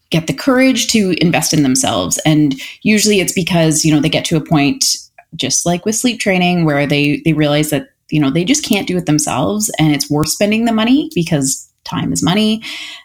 get 0.10 0.25
the 0.25 0.34
courage 0.34 0.88
to 0.88 1.15
invest 1.22 1.53
in 1.53 1.62
themselves. 1.62 2.17
And 2.25 2.60
usually 2.81 3.19
it's 3.19 3.31
because, 3.31 3.86
you 3.86 3.93
know, 3.93 4.01
they 4.01 4.10
get 4.10 4.25
to 4.25 4.38
a 4.38 4.43
point 4.43 4.98
just 5.36 5.67
like 5.67 5.86
with 5.86 5.96
sleep 5.96 6.19
training 6.19 6.65
where 6.65 6.88
they 6.88 7.22
they 7.24 7.34
realize 7.34 7.69
that, 7.69 7.89
you 8.10 8.19
know, 8.19 8.31
they 8.31 8.43
just 8.43 8.65
can't 8.65 8.88
do 8.88 8.98
it 8.98 9.05
themselves 9.05 9.69
and 9.77 9.93
it's 9.93 10.10
worth 10.10 10.29
spending 10.29 10.65
the 10.65 10.74
money 10.74 11.12
because 11.13 11.72
time 11.84 12.12
is 12.12 12.24
money. 12.24 12.63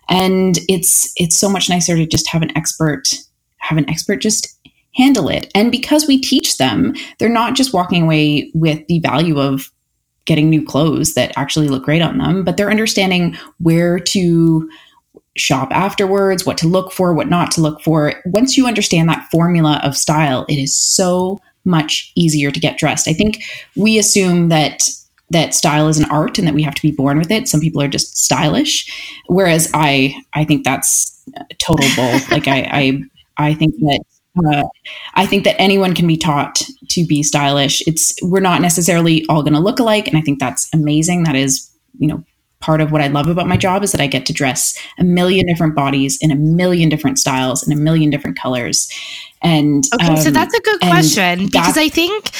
And 0.08 0.58
it's 0.66 1.12
it's 1.16 1.38
so 1.38 1.50
much 1.50 1.68
nicer 1.68 1.94
to 1.94 2.06
just 2.06 2.26
have 2.28 2.40
an 2.40 2.56
expert 2.56 3.08
have 3.58 3.78
an 3.78 3.88
expert 3.88 4.16
just 4.16 4.54
handle 4.94 5.28
it. 5.28 5.50
And 5.54 5.70
because 5.70 6.06
we 6.06 6.20
teach 6.20 6.58
them, 6.58 6.94
they're 7.18 7.28
not 7.28 7.54
just 7.54 7.72
walking 7.72 8.02
away 8.02 8.50
with 8.54 8.86
the 8.86 9.00
value 9.00 9.40
of 9.40 9.70
getting 10.24 10.48
new 10.48 10.64
clothes 10.64 11.14
that 11.14 11.32
actually 11.36 11.68
look 11.68 11.84
great 11.84 12.02
on 12.02 12.18
them, 12.18 12.44
but 12.44 12.56
they're 12.56 12.70
understanding 12.70 13.36
where 13.58 13.98
to 13.98 14.68
shop 15.36 15.68
afterwards, 15.72 16.46
what 16.46 16.56
to 16.58 16.68
look 16.68 16.92
for, 16.92 17.12
what 17.12 17.28
not 17.28 17.50
to 17.52 17.60
look 17.60 17.82
for. 17.82 18.14
Once 18.26 18.56
you 18.56 18.66
understand 18.66 19.08
that 19.08 19.28
formula 19.30 19.80
of 19.82 19.96
style, 19.96 20.46
it 20.48 20.56
is 20.56 20.74
so 20.74 21.40
much 21.64 22.12
easier 22.14 22.50
to 22.50 22.60
get 22.60 22.78
dressed. 22.78 23.08
I 23.08 23.12
think 23.12 23.42
we 23.76 23.98
assume 23.98 24.48
that 24.48 24.88
that 25.30 25.54
style 25.54 25.88
is 25.88 25.98
an 25.98 26.10
art 26.10 26.38
and 26.38 26.46
that 26.46 26.54
we 26.54 26.62
have 26.62 26.74
to 26.74 26.82
be 26.82 26.92
born 26.92 27.18
with 27.18 27.30
it. 27.30 27.48
Some 27.48 27.60
people 27.60 27.82
are 27.82 27.88
just 27.88 28.16
stylish, 28.16 29.20
whereas 29.26 29.70
I 29.74 30.14
I 30.34 30.44
think 30.44 30.64
that's 30.64 31.10
total 31.58 31.88
bull. 31.96 32.12
like 32.30 32.46
I 32.46 32.68
I 32.70 33.02
I 33.36 33.54
think 33.54 33.74
that 33.80 34.04
uh, 34.36 34.64
I 35.14 35.26
think 35.26 35.44
that 35.44 35.60
anyone 35.60 35.94
can 35.94 36.06
be 36.06 36.16
taught 36.16 36.62
to 36.88 37.06
be 37.06 37.22
stylish. 37.22 37.82
It's 37.86 38.14
we're 38.22 38.40
not 38.40 38.60
necessarily 38.60 39.24
all 39.28 39.42
going 39.42 39.54
to 39.54 39.60
look 39.60 39.78
alike, 39.78 40.08
and 40.08 40.16
I 40.16 40.20
think 40.20 40.40
that's 40.40 40.72
amazing. 40.74 41.24
That 41.24 41.36
is, 41.36 41.70
you 41.98 42.08
know, 42.08 42.24
part 42.60 42.80
of 42.80 42.90
what 42.90 43.00
I 43.00 43.08
love 43.08 43.28
about 43.28 43.46
my 43.46 43.56
job 43.56 43.84
is 43.84 43.92
that 43.92 44.00
I 44.00 44.06
get 44.06 44.26
to 44.26 44.32
dress 44.32 44.76
a 44.98 45.04
million 45.04 45.46
different 45.46 45.74
bodies 45.74 46.18
in 46.20 46.30
a 46.30 46.34
million 46.34 46.88
different 46.88 47.18
styles 47.18 47.66
in 47.66 47.72
a 47.72 47.76
million 47.76 48.10
different 48.10 48.38
colors. 48.38 48.90
And 49.42 49.84
okay, 49.94 50.08
um, 50.08 50.16
so 50.16 50.30
that's 50.30 50.54
a 50.54 50.60
good 50.60 50.80
question 50.80 51.46
because 51.46 51.76
I 51.76 51.88
think. 51.88 52.30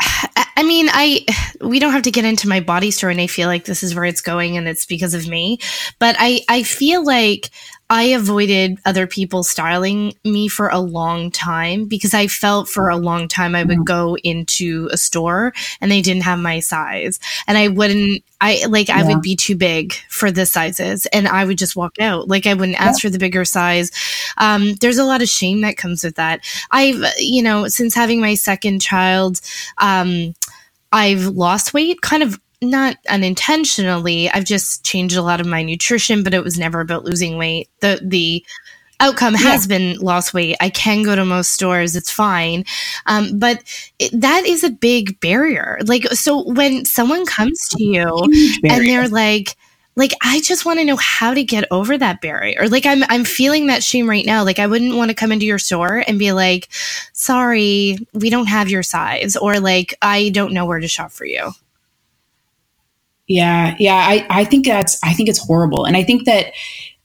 I 0.58 0.62
mean, 0.62 0.88
I 0.90 1.26
we 1.60 1.78
don't 1.78 1.92
have 1.92 2.02
to 2.04 2.10
get 2.10 2.24
into 2.24 2.48
my 2.48 2.60
body 2.60 2.90
story, 2.90 3.12
and 3.12 3.20
I 3.20 3.26
feel 3.26 3.46
like 3.46 3.66
this 3.66 3.82
is 3.82 3.94
where 3.94 4.06
it's 4.06 4.22
going, 4.22 4.56
and 4.56 4.66
it's 4.66 4.86
because 4.86 5.12
of 5.12 5.28
me. 5.28 5.58
But 5.98 6.16
I 6.18 6.40
I 6.48 6.62
feel 6.62 7.04
like 7.04 7.50
I 7.88 8.04
avoided 8.04 8.78
other 8.84 9.06
people 9.06 9.44
styling 9.44 10.14
me 10.24 10.48
for 10.48 10.68
a 10.68 10.80
long 10.80 11.30
time 11.30 11.84
because 11.84 12.14
I 12.14 12.26
felt 12.26 12.68
for 12.68 12.88
a 12.88 12.96
long 12.96 13.28
time 13.28 13.54
I 13.54 13.62
would 13.62 13.78
mm-hmm. 13.78 13.84
go 13.84 14.16
into 14.16 14.88
a 14.92 14.96
store 14.96 15.52
and 15.80 15.90
they 15.90 16.02
didn't 16.02 16.24
have 16.24 16.40
my 16.40 16.58
size. 16.58 17.20
And 17.46 17.56
I 17.56 17.68
wouldn't, 17.68 18.24
I 18.40 18.64
like, 18.68 18.88
yeah. 18.88 18.98
I 18.98 19.04
would 19.04 19.22
be 19.22 19.36
too 19.36 19.54
big 19.54 19.94
for 20.08 20.32
the 20.32 20.46
sizes 20.46 21.06
and 21.06 21.28
I 21.28 21.44
would 21.44 21.58
just 21.58 21.76
walk 21.76 22.00
out. 22.00 22.26
Like, 22.26 22.46
I 22.46 22.54
wouldn't 22.54 22.80
ask 22.80 23.02
yeah. 23.02 23.08
for 23.08 23.12
the 23.12 23.20
bigger 23.20 23.44
size. 23.44 23.92
Um, 24.36 24.74
there's 24.74 24.98
a 24.98 25.04
lot 25.04 25.22
of 25.22 25.28
shame 25.28 25.60
that 25.60 25.76
comes 25.76 26.02
with 26.02 26.16
that. 26.16 26.40
I've, 26.72 27.04
you 27.18 27.42
know, 27.42 27.68
since 27.68 27.94
having 27.94 28.20
my 28.20 28.34
second 28.34 28.80
child, 28.80 29.40
um, 29.78 30.34
I've 30.92 31.26
lost 31.26 31.72
weight 31.72 32.00
kind 32.00 32.22
of 32.22 32.40
not 32.70 32.96
unintentionally. 33.08 34.28
I've 34.30 34.44
just 34.44 34.84
changed 34.84 35.16
a 35.16 35.22
lot 35.22 35.40
of 35.40 35.46
my 35.46 35.62
nutrition, 35.62 36.22
but 36.22 36.34
it 36.34 36.44
was 36.44 36.58
never 36.58 36.80
about 36.80 37.04
losing 37.04 37.38
weight. 37.38 37.68
The 37.80 38.00
the 38.02 38.44
outcome 38.98 39.34
has 39.34 39.66
yeah. 39.66 39.78
been 39.78 39.98
lost 39.98 40.32
weight. 40.32 40.56
I 40.60 40.70
can 40.70 41.02
go 41.02 41.14
to 41.14 41.24
most 41.24 41.52
stores. 41.52 41.96
It's 41.96 42.10
fine. 42.10 42.64
Um, 43.04 43.38
but 43.38 43.62
it, 43.98 44.18
that 44.18 44.46
is 44.46 44.64
a 44.64 44.70
big 44.70 45.20
barrier. 45.20 45.78
Like, 45.84 46.04
so 46.12 46.50
when 46.50 46.86
someone 46.86 47.26
comes 47.26 47.68
to 47.70 47.84
you 47.84 48.22
and 48.64 48.86
they're 48.86 49.08
like, 49.08 49.54
like, 49.96 50.12
I 50.22 50.40
just 50.40 50.64
want 50.64 50.78
to 50.78 50.84
know 50.84 50.96
how 50.96 51.34
to 51.34 51.42
get 51.42 51.66
over 51.70 51.96
that 51.96 52.20
barrier. 52.20 52.68
Like, 52.68 52.86
I'm, 52.86 53.02
I'm 53.08 53.24
feeling 53.24 53.66
that 53.66 53.82
shame 53.82 54.08
right 54.08 54.26
now. 54.26 54.44
Like, 54.44 54.58
I 54.58 54.66
wouldn't 54.66 54.96
want 54.96 55.10
to 55.10 55.14
come 55.14 55.32
into 55.32 55.46
your 55.46 55.58
store 55.58 56.04
and 56.06 56.18
be 56.18 56.32
like, 56.32 56.68
sorry, 57.12 57.98
we 58.12 58.30
don't 58.30 58.46
have 58.46 58.70
your 58.70 58.82
size, 58.82 59.36
or 59.36 59.58
like, 59.58 59.94
I 60.02 60.28
don't 60.30 60.52
know 60.52 60.66
where 60.66 60.80
to 60.80 60.88
shop 60.88 61.12
for 61.12 61.24
you. 61.24 61.50
Yeah, 63.28 63.74
yeah, 63.78 63.94
I, 63.94 64.26
I 64.30 64.44
think 64.44 64.66
that's 64.66 64.98
I 65.02 65.12
think 65.12 65.28
it's 65.28 65.44
horrible. 65.44 65.84
And 65.84 65.96
I 65.96 66.04
think 66.04 66.26
that 66.26 66.52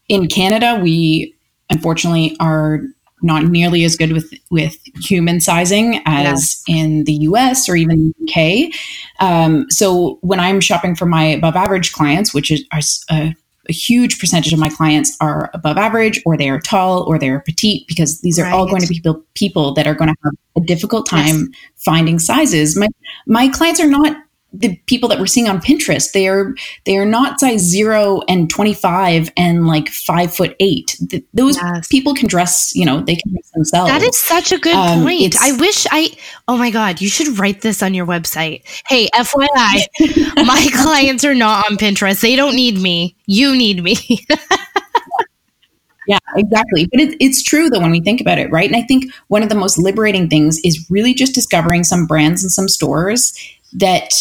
in 0.07 0.27
Canada 0.27 0.79
we 0.81 1.35
unfortunately 1.69 2.35
are 2.39 2.81
not 3.23 3.45
nearly 3.45 3.83
as 3.83 3.95
good 3.95 4.11
with 4.13 4.33
with 4.49 4.77
human 5.03 5.39
sizing 5.39 6.01
as 6.05 6.63
yeah. 6.67 6.75
in 6.75 7.03
the 7.05 7.13
US 7.13 7.69
or 7.69 7.75
even 7.75 8.13
UK. 8.23 8.71
Um, 9.19 9.69
so 9.69 10.17
when 10.21 10.39
I'm 10.39 10.59
shopping 10.59 10.95
for 10.95 11.05
my 11.05 11.23
above 11.25 11.55
average 11.55 11.93
clients, 11.93 12.33
which 12.33 12.51
is 12.51 12.63
a, 12.73 12.83
a, 13.09 13.35
huge 13.69 14.19
percentage 14.19 14.51
of 14.51 14.59
my 14.59 14.69
clients 14.69 15.15
are 15.21 15.49
above 15.53 15.77
average, 15.77 16.21
or 16.25 16.35
they 16.35 16.49
are 16.49 16.59
tall, 16.59 17.03
or 17.03 17.17
they 17.17 17.29
are 17.29 17.39
petite, 17.39 17.87
because 17.87 18.19
these 18.21 18.37
are 18.39 18.43
right. 18.43 18.53
all 18.53 18.67
going 18.67 18.81
to 18.81 18.87
be 18.87 18.95
people, 18.95 19.23
people 19.35 19.73
that 19.75 19.87
are 19.87 19.93
going 19.93 20.09
to 20.09 20.15
have 20.23 20.33
a 20.57 20.65
difficult 20.65 21.07
time 21.07 21.25
yes. 21.25 21.47
finding 21.77 22.19
sizes. 22.19 22.75
My 22.75 22.87
my 23.27 23.47
clients 23.47 23.79
are 23.79 23.87
not 23.87 24.17
the 24.53 24.75
people 24.87 25.07
that 25.09 25.19
we're 25.19 25.27
seeing 25.27 25.47
on 25.47 25.61
Pinterest, 25.61 26.11
they 26.11 26.27
are 26.27 26.53
they 26.85 26.97
are 26.97 27.05
not 27.05 27.39
size 27.39 27.61
zero 27.61 28.21
and 28.27 28.49
twenty 28.49 28.73
five 28.73 29.31
and 29.37 29.67
like 29.67 29.89
five 29.89 30.33
foot 30.33 30.55
eight. 30.59 30.97
The, 30.99 31.23
those 31.33 31.57
yes. 31.57 31.87
people 31.87 32.13
can 32.13 32.27
dress, 32.27 32.73
you 32.75 32.85
know, 32.85 33.01
they 33.01 33.15
can 33.15 33.31
dress 33.31 33.49
themselves. 33.51 33.89
That 33.89 34.01
is 34.01 34.17
such 34.17 34.51
a 34.51 34.59
good 34.59 34.75
um, 34.75 35.03
point. 35.03 35.35
I 35.41 35.53
wish 35.53 35.87
I. 35.91 36.09
Oh 36.47 36.57
my 36.57 36.69
god, 36.69 37.01
you 37.01 37.07
should 37.07 37.39
write 37.39 37.61
this 37.61 37.81
on 37.81 37.93
your 37.93 38.05
website. 38.05 38.63
Hey, 38.87 39.07
FYI, 39.13 40.35
my 40.45 40.67
clients 40.73 41.23
are 41.23 41.35
not 41.35 41.69
on 41.71 41.77
Pinterest. 41.77 42.19
They 42.21 42.35
don't 42.35 42.55
need 42.55 42.77
me. 42.77 43.15
You 43.25 43.55
need 43.55 43.83
me. 43.83 43.95
Yeah, 46.07 46.17
exactly. 46.35 46.87
But 46.91 46.99
it, 46.99 47.15
it's 47.21 47.43
true 47.43 47.69
though 47.69 47.79
when 47.79 47.91
we 47.91 48.01
think 48.01 48.19
about 48.19 48.37
it, 48.37 48.51
right? 48.51 48.67
And 48.67 48.75
I 48.75 48.81
think 48.81 49.13
one 49.27 49.43
of 49.43 49.49
the 49.49 49.55
most 49.55 49.77
liberating 49.77 50.29
things 50.29 50.59
is 50.63 50.85
really 50.89 51.13
just 51.13 51.33
discovering 51.33 51.83
some 51.83 52.05
brands 52.05 52.43
and 52.43 52.51
some 52.51 52.67
stores 52.67 53.33
that 53.73 54.11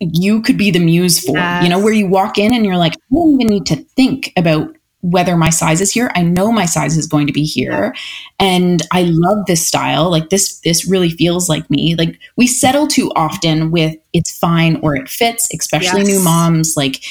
you 0.00 0.40
could 0.42 0.56
be 0.56 0.70
the 0.70 0.78
muse 0.78 1.20
for, 1.20 1.36
yes. 1.36 1.62
you 1.62 1.68
know, 1.68 1.78
where 1.78 1.92
you 1.92 2.06
walk 2.06 2.38
in 2.38 2.54
and 2.54 2.64
you're 2.64 2.78
like, 2.78 2.94
I 2.94 3.14
don't 3.14 3.40
even 3.40 3.46
need 3.48 3.66
to 3.66 3.76
think 3.76 4.32
about 4.36 4.74
whether 5.02 5.36
my 5.36 5.50
size 5.50 5.80
is 5.80 5.90
here. 5.90 6.10
I 6.14 6.22
know 6.22 6.52
my 6.52 6.66
size 6.66 6.96
is 6.96 7.06
going 7.06 7.26
to 7.26 7.32
be 7.32 7.44
here. 7.44 7.94
And 8.38 8.82
I 8.92 9.04
love 9.04 9.46
this 9.46 9.66
style. 9.66 10.10
Like 10.10 10.28
this, 10.28 10.60
this 10.60 10.86
really 10.86 11.10
feels 11.10 11.48
like 11.48 11.70
me. 11.70 11.94
Like 11.96 12.18
we 12.36 12.46
settle 12.46 12.86
too 12.86 13.10
often 13.16 13.70
with 13.70 13.96
it's 14.12 14.36
fine 14.36 14.76
or 14.82 14.96
it 14.96 15.08
fits, 15.08 15.48
especially 15.54 16.00
yes. 16.00 16.08
new 16.08 16.20
moms. 16.22 16.76
Like 16.76 17.02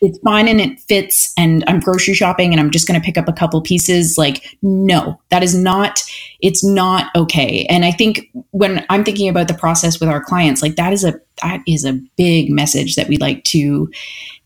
it's 0.00 0.18
fine 0.20 0.48
and 0.48 0.60
it 0.60 0.80
fits 0.80 1.32
and 1.36 1.64
I'm 1.66 1.80
grocery 1.80 2.14
shopping 2.14 2.52
and 2.52 2.60
I'm 2.60 2.70
just 2.70 2.86
going 2.88 3.00
to 3.00 3.04
pick 3.04 3.18
up 3.18 3.28
a 3.28 3.32
couple 3.32 3.60
pieces. 3.62 4.16
Like, 4.18 4.56
no, 4.62 5.20
that 5.30 5.42
is 5.42 5.54
not, 5.54 6.02
it's 6.40 6.64
not 6.64 7.14
okay. 7.16 7.66
And 7.68 7.84
I 7.84 7.92
think 7.92 8.30
when 8.50 8.84
I'm 8.90 9.04
thinking 9.04 9.28
about 9.28 9.48
the 9.48 9.54
process 9.54 10.00
with 10.00 10.08
our 10.08 10.22
clients, 10.22 10.62
like 10.62 10.76
that 10.76 10.92
is 10.92 11.04
a, 11.04 11.20
that 11.42 11.62
is 11.66 11.84
a 11.84 12.00
big 12.16 12.50
message 12.50 12.96
that 12.96 13.08
we 13.08 13.16
like 13.16 13.44
to, 13.44 13.90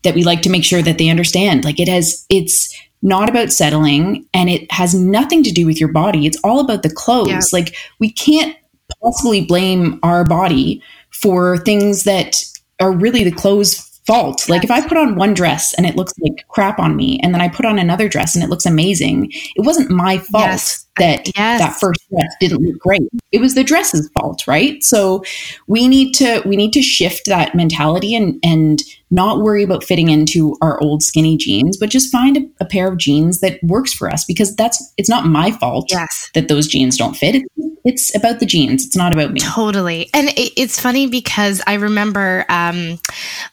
that 0.03 0.15
we 0.15 0.23
like 0.23 0.41
to 0.43 0.49
make 0.49 0.63
sure 0.63 0.81
that 0.81 0.97
they 0.97 1.09
understand. 1.09 1.63
Like 1.63 1.79
it 1.79 1.87
has, 1.87 2.25
it's 2.29 2.73
not 3.01 3.29
about 3.29 3.51
settling 3.51 4.25
and 4.33 4.49
it 4.49 4.71
has 4.71 4.95
nothing 4.95 5.43
to 5.43 5.51
do 5.51 5.65
with 5.65 5.79
your 5.79 5.91
body. 5.91 6.25
It's 6.25 6.39
all 6.43 6.59
about 6.59 6.83
the 6.83 6.93
clothes. 6.93 7.29
Yeah. 7.29 7.41
Like 7.51 7.75
we 7.99 8.11
can't 8.11 8.55
possibly 9.01 9.45
blame 9.45 9.99
our 10.03 10.23
body 10.23 10.81
for 11.11 11.57
things 11.59 12.03
that 12.05 12.43
are 12.79 12.91
really 12.91 13.23
the 13.23 13.31
clothes 13.31 13.92
fault. 14.05 14.47
Like 14.49 14.63
if 14.63 14.71
I 14.71 14.85
put 14.85 14.97
on 14.97 15.15
one 15.15 15.33
dress 15.33 15.73
and 15.73 15.85
it 15.85 15.95
looks 15.95 16.13
like 16.19 16.45
crap 16.49 16.79
on 16.79 16.95
me, 16.95 17.19
and 17.21 17.33
then 17.33 17.41
I 17.41 17.47
put 17.47 17.65
on 17.65 17.79
another 17.79 18.09
dress 18.09 18.35
and 18.35 18.43
it 18.43 18.49
looks 18.49 18.65
amazing, 18.65 19.31
it 19.55 19.65
wasn't 19.65 19.89
my 19.89 20.17
fault 20.17 20.45
yes. 20.45 20.87
that 20.97 21.27
yes. 21.35 21.59
that 21.59 21.79
first 21.79 22.01
dress 22.09 22.33
didn't 22.39 22.61
look 22.61 22.79
great. 22.79 23.07
It 23.31 23.39
was 23.39 23.55
the 23.55 23.63
dress's 23.63 24.09
fault, 24.09 24.45
right? 24.47 24.83
So 24.83 25.23
we 25.67 25.87
need 25.87 26.13
to 26.15 26.41
we 26.45 26.55
need 26.55 26.73
to 26.73 26.81
shift 26.81 27.27
that 27.27 27.55
mentality 27.55 28.15
and 28.15 28.39
and 28.43 28.81
not 29.13 29.41
worry 29.41 29.63
about 29.63 29.83
fitting 29.83 30.09
into 30.09 30.57
our 30.59 30.81
old 30.81 31.03
skinny 31.03 31.37
jeans, 31.37 31.77
but 31.77 31.89
just 31.89 32.11
find 32.11 32.35
a, 32.35 32.41
a 32.59 32.65
pair 32.65 32.87
of 32.87 32.97
jeans 32.97 33.41
that 33.41 33.59
works 33.63 33.93
for 33.93 34.09
us 34.09 34.25
because 34.25 34.55
that's 34.55 34.93
it's 34.97 35.09
not 35.09 35.27
my 35.27 35.51
fault 35.51 35.87
yes. 35.91 36.31
that 36.33 36.47
those 36.47 36.67
jeans 36.67 36.97
don't 36.97 37.15
fit. 37.15 37.35
It's, 37.35 37.49
it's 37.85 38.15
about 38.15 38.39
the 38.39 38.47
jeans. 38.47 38.85
It's 38.85 38.95
not 38.95 39.13
about 39.13 39.31
me. 39.31 39.39
Totally. 39.39 40.09
And 40.15 40.29
it, 40.29 40.53
it's 40.57 40.79
funny 40.79 41.05
because 41.05 41.61
I 41.67 41.75
remember 41.75 42.43
um, 42.49 42.97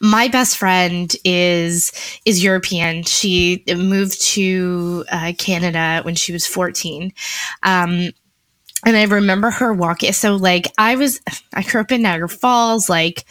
my 0.01 0.27
best 0.29 0.57
friend 0.57 1.13
is 1.23 1.91
is 2.25 2.43
European. 2.43 3.03
She 3.03 3.63
moved 3.67 4.19
to 4.29 5.05
uh, 5.11 5.33
Canada 5.37 6.01
when 6.03 6.15
she 6.15 6.33
was 6.33 6.47
14. 6.47 7.13
Um, 7.61 8.09
and 8.83 8.97
I 8.97 9.03
remember 9.03 9.51
her 9.51 9.73
walking. 9.73 10.11
So, 10.11 10.37
like, 10.37 10.73
I 10.75 10.95
was, 10.95 11.21
I 11.53 11.61
grew 11.61 11.81
up 11.81 11.91
in 11.91 12.01
Niagara 12.01 12.27
Falls, 12.27 12.89
like, 12.89 13.25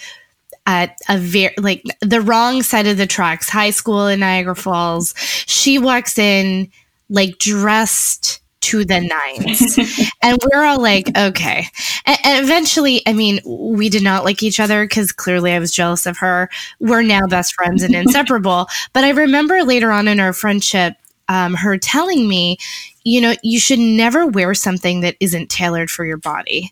at 0.70 0.96
a 1.08 1.18
very 1.18 1.52
like 1.58 1.82
the 2.00 2.20
wrong 2.20 2.62
side 2.62 2.86
of 2.86 2.96
the 2.96 3.06
tracks, 3.06 3.48
high 3.48 3.70
school 3.70 4.06
in 4.06 4.20
Niagara 4.20 4.54
Falls. 4.54 5.14
She 5.16 5.78
walks 5.78 6.16
in 6.16 6.70
like 7.08 7.38
dressed 7.38 8.40
to 8.60 8.84
the 8.84 9.00
nines. 9.00 9.78
and 10.22 10.38
we're 10.44 10.62
all 10.62 10.80
like, 10.80 11.08
okay. 11.18 11.66
And, 12.06 12.18
and, 12.24 12.44
eventually, 12.44 13.02
I 13.04 13.14
mean, 13.14 13.40
we 13.44 13.88
did 13.88 14.04
not 14.04 14.24
like 14.24 14.44
each 14.44 14.60
other 14.60 14.84
because 14.84 15.10
clearly 15.10 15.52
I 15.52 15.58
was 15.58 15.74
jealous 15.74 16.06
of 16.06 16.18
her. 16.18 16.48
We're 16.78 17.02
now 17.02 17.26
best 17.26 17.54
friends 17.54 17.82
and 17.82 17.94
inseparable. 17.96 18.68
but 18.92 19.02
I 19.02 19.10
remember 19.10 19.64
later 19.64 19.90
on 19.90 20.06
in 20.06 20.20
our 20.20 20.32
friendship, 20.32 20.94
um, 21.28 21.54
her 21.54 21.78
telling 21.78 22.28
me, 22.28 22.58
you 23.02 23.20
know, 23.20 23.34
you 23.42 23.58
should 23.58 23.80
never 23.80 24.26
wear 24.26 24.54
something 24.54 25.00
that 25.00 25.16
isn't 25.18 25.50
tailored 25.50 25.90
for 25.90 26.04
your 26.04 26.18
body. 26.18 26.70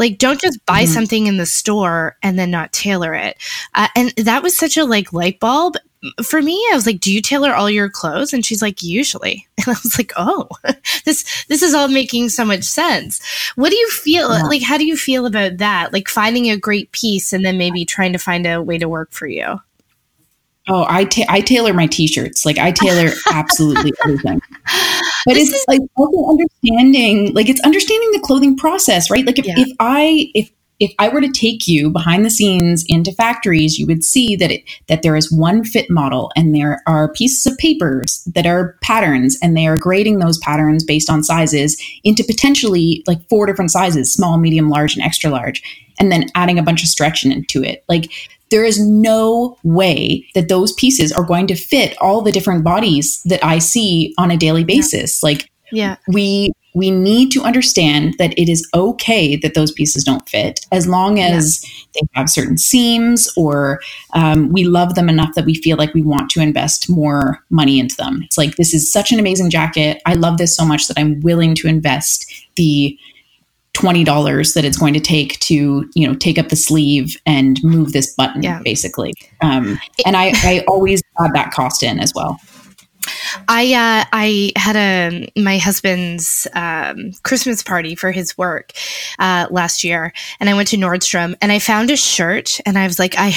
Like, 0.00 0.18
don't 0.18 0.40
just 0.40 0.64
buy 0.66 0.82
mm-hmm. 0.84 0.92
something 0.92 1.26
in 1.26 1.36
the 1.36 1.46
store 1.46 2.16
and 2.22 2.38
then 2.38 2.50
not 2.50 2.72
tailor 2.72 3.14
it. 3.14 3.36
Uh, 3.74 3.88
and 3.94 4.10
that 4.16 4.42
was 4.42 4.56
such 4.56 4.76
a 4.76 4.84
like 4.84 5.12
light 5.12 5.38
bulb 5.38 5.76
for 6.24 6.40
me. 6.40 6.54
I 6.72 6.74
was 6.74 6.86
like, 6.86 7.00
"Do 7.00 7.12
you 7.12 7.20
tailor 7.20 7.54
all 7.54 7.70
your 7.70 7.90
clothes?" 7.90 8.32
And 8.32 8.44
she's 8.44 8.62
like, 8.62 8.82
"Usually." 8.82 9.46
And 9.58 9.76
I 9.76 9.78
was 9.82 9.98
like, 9.98 10.12
"Oh, 10.16 10.48
this 11.04 11.44
this 11.48 11.62
is 11.62 11.74
all 11.74 11.88
making 11.88 12.30
so 12.30 12.46
much 12.46 12.64
sense." 12.64 13.20
What 13.56 13.68
do 13.68 13.76
you 13.76 13.90
feel 13.90 14.30
yeah. 14.30 14.44
like? 14.44 14.62
How 14.62 14.78
do 14.78 14.86
you 14.86 14.96
feel 14.96 15.26
about 15.26 15.58
that? 15.58 15.92
Like 15.92 16.08
finding 16.08 16.50
a 16.50 16.56
great 16.56 16.90
piece 16.92 17.34
and 17.34 17.44
then 17.44 17.58
maybe 17.58 17.84
trying 17.84 18.14
to 18.14 18.18
find 18.18 18.46
a 18.46 18.62
way 18.62 18.78
to 18.78 18.88
work 18.88 19.12
for 19.12 19.26
you. 19.26 19.60
Oh, 20.68 20.86
I 20.88 21.04
ta- 21.04 21.26
I 21.28 21.40
tailor 21.40 21.74
my 21.74 21.86
t-shirts. 21.86 22.46
Like 22.46 22.58
I 22.58 22.70
tailor 22.70 23.10
absolutely 23.32 23.92
everything. 24.04 24.40
But 25.26 25.34
this 25.34 25.48
it's 25.48 25.58
is- 25.58 25.64
like 25.68 25.80
also 25.96 26.30
understanding, 26.30 27.32
like 27.34 27.48
it's 27.48 27.60
understanding 27.60 28.10
the 28.12 28.20
clothing 28.20 28.56
process, 28.56 29.10
right? 29.10 29.26
Like 29.26 29.38
if, 29.38 29.46
yeah. 29.46 29.54
if 29.58 29.68
I 29.78 30.30
if 30.34 30.50
if 30.80 30.94
I 30.98 31.10
were 31.10 31.20
to 31.20 31.30
take 31.30 31.68
you 31.68 31.90
behind 31.90 32.24
the 32.24 32.30
scenes 32.30 32.84
into 32.88 33.12
factories, 33.12 33.78
you 33.78 33.86
would 33.86 34.02
see 34.02 34.34
that 34.36 34.50
it 34.50 34.64
that 34.88 35.02
there 35.02 35.14
is 35.14 35.30
one 35.30 35.62
fit 35.62 35.90
model 35.90 36.32
and 36.34 36.54
there 36.54 36.82
are 36.86 37.12
pieces 37.12 37.46
of 37.46 37.56
papers 37.58 38.26
that 38.34 38.46
are 38.46 38.76
patterns 38.82 39.38
and 39.42 39.56
they 39.56 39.66
are 39.66 39.76
grading 39.76 40.18
those 40.18 40.38
patterns 40.38 40.82
based 40.82 41.10
on 41.10 41.22
sizes 41.22 41.80
into 42.02 42.24
potentially 42.24 43.04
like 43.06 43.20
four 43.28 43.46
different 43.46 43.70
sizes, 43.70 44.12
small, 44.12 44.38
medium, 44.38 44.70
large, 44.70 44.96
and 44.96 45.04
extra 45.04 45.30
large, 45.30 45.62
and 45.98 46.10
then 46.10 46.26
adding 46.34 46.58
a 46.58 46.62
bunch 46.62 46.82
of 46.82 46.88
stretch 46.88 47.24
into 47.24 47.62
it. 47.62 47.84
Like 47.88 48.10
there 48.50 48.64
is 48.64 48.80
no 48.80 49.56
way 49.62 50.26
that 50.34 50.48
those 50.48 50.72
pieces 50.74 51.12
are 51.12 51.24
going 51.24 51.46
to 51.46 51.54
fit 51.54 51.96
all 52.00 52.22
the 52.22 52.32
different 52.32 52.64
bodies 52.64 53.22
that 53.24 53.44
I 53.44 53.58
see 53.58 54.14
on 54.18 54.30
a 54.30 54.36
daily 54.36 54.64
basis. 54.64 55.20
Yeah. 55.22 55.26
Like, 55.28 55.50
yeah, 55.72 55.96
we 56.08 56.52
we 56.74 56.90
need 56.90 57.30
to 57.32 57.42
understand 57.42 58.14
that 58.18 58.36
it 58.38 58.48
is 58.48 58.68
okay 58.74 59.36
that 59.36 59.54
those 59.54 59.72
pieces 59.72 60.04
don't 60.04 60.28
fit 60.28 60.60
as 60.70 60.86
long 60.86 61.18
as 61.18 61.64
yeah. 61.64 61.70
they 61.94 62.08
have 62.14 62.30
certain 62.30 62.58
seams 62.58 63.32
or 63.36 63.80
um, 64.14 64.52
we 64.52 64.64
love 64.64 64.94
them 64.94 65.08
enough 65.08 65.34
that 65.34 65.44
we 65.44 65.54
feel 65.54 65.76
like 65.76 65.92
we 65.94 66.02
want 66.02 66.30
to 66.30 66.40
invest 66.40 66.88
more 66.88 67.44
money 67.50 67.80
into 67.80 67.96
them. 67.96 68.22
It's 68.24 68.38
like, 68.38 68.56
this 68.56 68.72
is 68.72 68.90
such 68.90 69.10
an 69.10 69.18
amazing 69.18 69.50
jacket. 69.50 70.00
I 70.06 70.14
love 70.14 70.38
this 70.38 70.56
so 70.56 70.64
much 70.64 70.86
that 70.86 70.98
I'm 70.98 71.20
willing 71.20 71.54
to 71.56 71.68
invest 71.68 72.32
the 72.54 72.96
$20 73.74 74.54
that 74.54 74.64
it's 74.64 74.76
going 74.76 74.94
to 74.94 75.00
take 75.00 75.38
to 75.40 75.88
you 75.94 76.06
know 76.06 76.14
take 76.14 76.38
up 76.38 76.48
the 76.48 76.56
sleeve 76.56 77.16
and 77.24 77.62
move 77.62 77.92
this 77.92 78.14
button 78.14 78.42
yeah. 78.42 78.60
basically 78.64 79.12
um, 79.42 79.78
and 80.04 80.16
I, 80.16 80.32
I 80.36 80.64
always 80.66 81.02
add 81.20 81.32
that 81.34 81.52
cost 81.52 81.82
in 81.82 82.00
as 82.00 82.12
well 82.14 82.40
I 83.48 83.72
uh, 83.74 84.04
I 84.12 84.52
had 84.56 84.76
a 84.76 85.32
my 85.36 85.58
husband's 85.58 86.46
um, 86.54 87.12
Christmas 87.22 87.62
party 87.62 87.94
for 87.94 88.10
his 88.10 88.36
work 88.36 88.72
uh, 89.18 89.46
last 89.50 89.84
year, 89.84 90.12
and 90.38 90.48
I 90.48 90.54
went 90.54 90.68
to 90.68 90.76
Nordstrom 90.76 91.34
and 91.40 91.52
I 91.52 91.58
found 91.58 91.90
a 91.90 91.96
shirt, 91.96 92.60
and 92.66 92.78
I 92.78 92.86
was 92.86 92.98
like, 92.98 93.16
I 93.16 93.28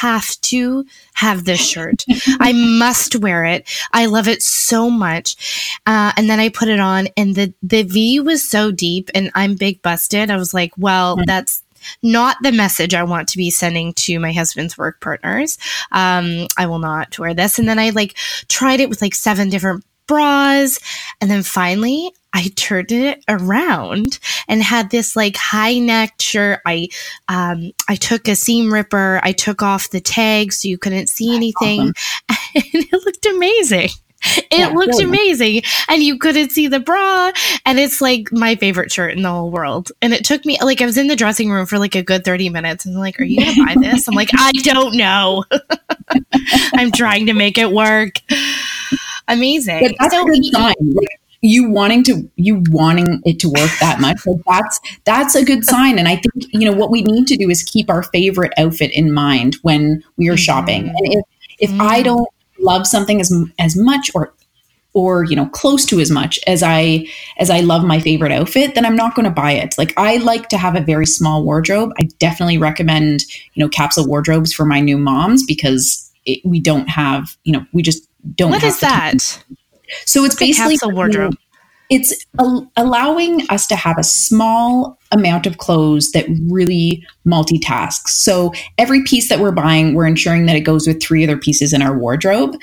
have 0.00 0.40
to 0.42 0.84
have 1.14 1.44
this 1.44 1.60
shirt. 1.60 2.04
I 2.40 2.52
must 2.78 3.16
wear 3.16 3.44
it. 3.44 3.68
I 3.92 4.06
love 4.06 4.28
it 4.28 4.42
so 4.42 4.90
much. 4.90 5.78
Uh, 5.86 6.12
and 6.16 6.28
then 6.28 6.40
I 6.40 6.48
put 6.50 6.68
it 6.68 6.80
on, 6.80 7.08
and 7.16 7.34
the 7.34 7.54
the 7.62 7.82
V 7.82 8.20
was 8.20 8.48
so 8.48 8.70
deep, 8.70 9.10
and 9.14 9.30
I'm 9.34 9.54
big 9.54 9.82
busted. 9.82 10.30
I 10.30 10.36
was 10.36 10.52
like, 10.52 10.72
well, 10.76 11.16
mm-hmm. 11.16 11.24
that's 11.26 11.62
not 12.02 12.36
the 12.42 12.52
message 12.52 12.94
I 12.94 13.02
want 13.04 13.28
to 13.28 13.38
be 13.38 13.50
sending 13.50 13.92
to 13.94 14.18
my 14.18 14.32
husband's 14.32 14.78
work 14.78 15.00
partners. 15.00 15.58
Um, 15.92 16.46
I 16.56 16.66
will 16.66 16.78
not 16.78 17.18
wear 17.18 17.34
this. 17.34 17.58
And 17.58 17.68
then 17.68 17.78
I 17.78 17.90
like 17.90 18.16
tried 18.48 18.80
it 18.80 18.88
with 18.88 19.02
like 19.02 19.14
seven 19.14 19.48
different 19.48 19.84
bras. 20.06 20.78
And 21.20 21.30
then 21.30 21.42
finally, 21.42 22.12
I 22.32 22.50
turned 22.54 22.92
it 22.92 23.24
around 23.28 24.18
and 24.46 24.62
had 24.62 24.90
this 24.90 25.16
like 25.16 25.36
high 25.36 25.78
neck 25.78 26.20
shirt. 26.20 26.60
I 26.66 26.88
um, 27.28 27.72
I 27.88 27.94
took 27.96 28.28
a 28.28 28.36
seam 28.36 28.72
ripper. 28.72 29.20
I 29.22 29.32
took 29.32 29.62
off 29.62 29.90
the 29.90 30.00
tag 30.00 30.52
so 30.52 30.68
you 30.68 30.78
couldn't 30.78 31.08
see 31.08 31.34
anything, 31.34 31.80
awesome. 31.80 31.94
and 32.54 32.64
it 32.74 33.04
looked 33.04 33.26
amazing. 33.26 33.88
It 34.36 34.60
yeah, 34.60 34.68
looked 34.68 35.00
amazing. 35.00 35.62
And 35.88 36.02
you 36.02 36.18
couldn't 36.18 36.50
see 36.50 36.68
the 36.68 36.80
bra. 36.80 37.32
And 37.64 37.78
it's 37.78 38.00
like 38.00 38.32
my 38.32 38.54
favorite 38.56 38.92
shirt 38.92 39.16
in 39.16 39.22
the 39.22 39.30
whole 39.30 39.50
world. 39.50 39.92
And 40.00 40.14
it 40.14 40.24
took 40.24 40.44
me, 40.44 40.58
like, 40.62 40.80
I 40.80 40.86
was 40.86 40.96
in 40.96 41.08
the 41.08 41.16
dressing 41.16 41.50
room 41.50 41.66
for 41.66 41.78
like 41.78 41.94
a 41.94 42.02
good 42.02 42.24
30 42.24 42.48
minutes 42.50 42.86
and 42.86 42.94
I'm 42.94 43.00
like, 43.00 43.20
are 43.20 43.24
you 43.24 43.38
going 43.38 43.54
to 43.54 43.64
buy 43.64 43.74
this? 43.80 44.08
I'm 44.08 44.14
like, 44.14 44.30
I 44.34 44.52
don't 44.52 44.96
know. 44.96 45.44
I'm 46.74 46.92
trying 46.92 47.26
to 47.26 47.32
make 47.34 47.58
it 47.58 47.70
work. 47.70 48.20
Amazing. 49.28 49.80
But 49.80 49.96
that's 49.98 50.14
so, 50.14 50.22
a 50.22 50.24
good 50.24 50.44
sign. 50.46 50.74
Like, 50.80 51.08
you 51.42 51.70
wanting 51.70 52.02
to 52.04 52.28
you 52.36 52.62
wanting 52.70 53.20
it 53.24 53.38
to 53.40 53.48
work 53.48 53.70
that 53.80 54.00
much 54.00 54.26
like 54.26 54.40
that's 54.46 54.80
that's 55.04 55.34
a 55.34 55.44
good 55.44 55.64
sign 55.64 55.98
and 55.98 56.08
i 56.08 56.16
think 56.16 56.46
you 56.48 56.68
know 56.68 56.76
what 56.76 56.90
we 56.90 57.02
need 57.02 57.26
to 57.26 57.36
do 57.36 57.50
is 57.50 57.62
keep 57.62 57.90
our 57.90 58.02
favorite 58.02 58.52
outfit 58.56 58.90
in 58.92 59.12
mind 59.12 59.56
when 59.62 60.02
we 60.16 60.28
are 60.28 60.32
mm-hmm. 60.32 60.38
shopping 60.38 60.88
and 60.88 60.96
if 61.00 61.24
if 61.60 61.70
mm-hmm. 61.70 61.82
i 61.82 62.02
don't 62.02 62.28
love 62.58 62.86
something 62.86 63.20
as 63.20 63.32
as 63.58 63.76
much 63.76 64.10
or 64.14 64.34
or 64.92 65.24
you 65.24 65.36
know 65.36 65.46
close 65.46 65.84
to 65.84 66.00
as 66.00 66.10
much 66.10 66.38
as 66.46 66.62
i 66.62 67.06
as 67.38 67.50
i 67.50 67.60
love 67.60 67.84
my 67.84 68.00
favorite 68.00 68.32
outfit 68.32 68.74
then 68.74 68.86
i'm 68.86 68.96
not 68.96 69.14
going 69.14 69.24
to 69.24 69.30
buy 69.30 69.52
it. 69.52 69.74
Like 69.76 69.92
i 69.96 70.16
like 70.18 70.48
to 70.48 70.58
have 70.58 70.74
a 70.74 70.80
very 70.80 71.06
small 71.06 71.44
wardrobe. 71.44 71.92
I 72.00 72.04
definitely 72.18 72.58
recommend 72.58 73.24
you 73.54 73.62
know 73.62 73.68
capsule 73.68 74.06
wardrobes 74.06 74.52
for 74.52 74.64
my 74.64 74.80
new 74.80 74.98
moms 74.98 75.44
because 75.44 76.10
it, 76.24 76.40
we 76.44 76.60
don't 76.60 76.88
have 76.88 77.36
you 77.44 77.52
know 77.52 77.64
we 77.72 77.82
just 77.82 78.08
don't 78.34 78.50
what 78.50 78.64
is 78.64 78.80
that? 78.80 79.42
So 80.04 80.24
it's 80.24 80.34
basically 80.34 80.78
capsule 80.78 80.92
wardrobe 80.92 81.36
it's 81.88 82.26
a- 82.38 82.66
allowing 82.76 83.48
us 83.48 83.66
to 83.68 83.76
have 83.76 83.98
a 83.98 84.04
small 84.04 84.98
amount 85.12 85.46
of 85.46 85.58
clothes 85.58 86.10
that 86.12 86.26
really 86.50 87.04
multitasks. 87.26 88.08
So 88.08 88.52
every 88.76 89.04
piece 89.04 89.28
that 89.28 89.38
we're 89.38 89.52
buying, 89.52 89.94
we're 89.94 90.06
ensuring 90.06 90.46
that 90.46 90.56
it 90.56 90.62
goes 90.62 90.86
with 90.86 91.00
three 91.00 91.22
other 91.22 91.36
pieces 91.36 91.72
in 91.72 91.82
our 91.82 91.96
wardrobe. 91.96 92.56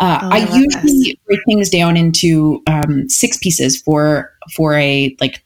Uh, 0.00 0.20
oh, 0.22 0.28
I, 0.30 0.38
I 0.38 0.56
usually 0.56 1.02
this. 1.02 1.14
break 1.26 1.40
things 1.46 1.70
down 1.70 1.96
into 1.96 2.62
um, 2.66 3.08
six 3.08 3.36
pieces 3.38 3.80
for 3.80 4.32
for 4.54 4.74
a 4.74 5.16
like 5.20 5.42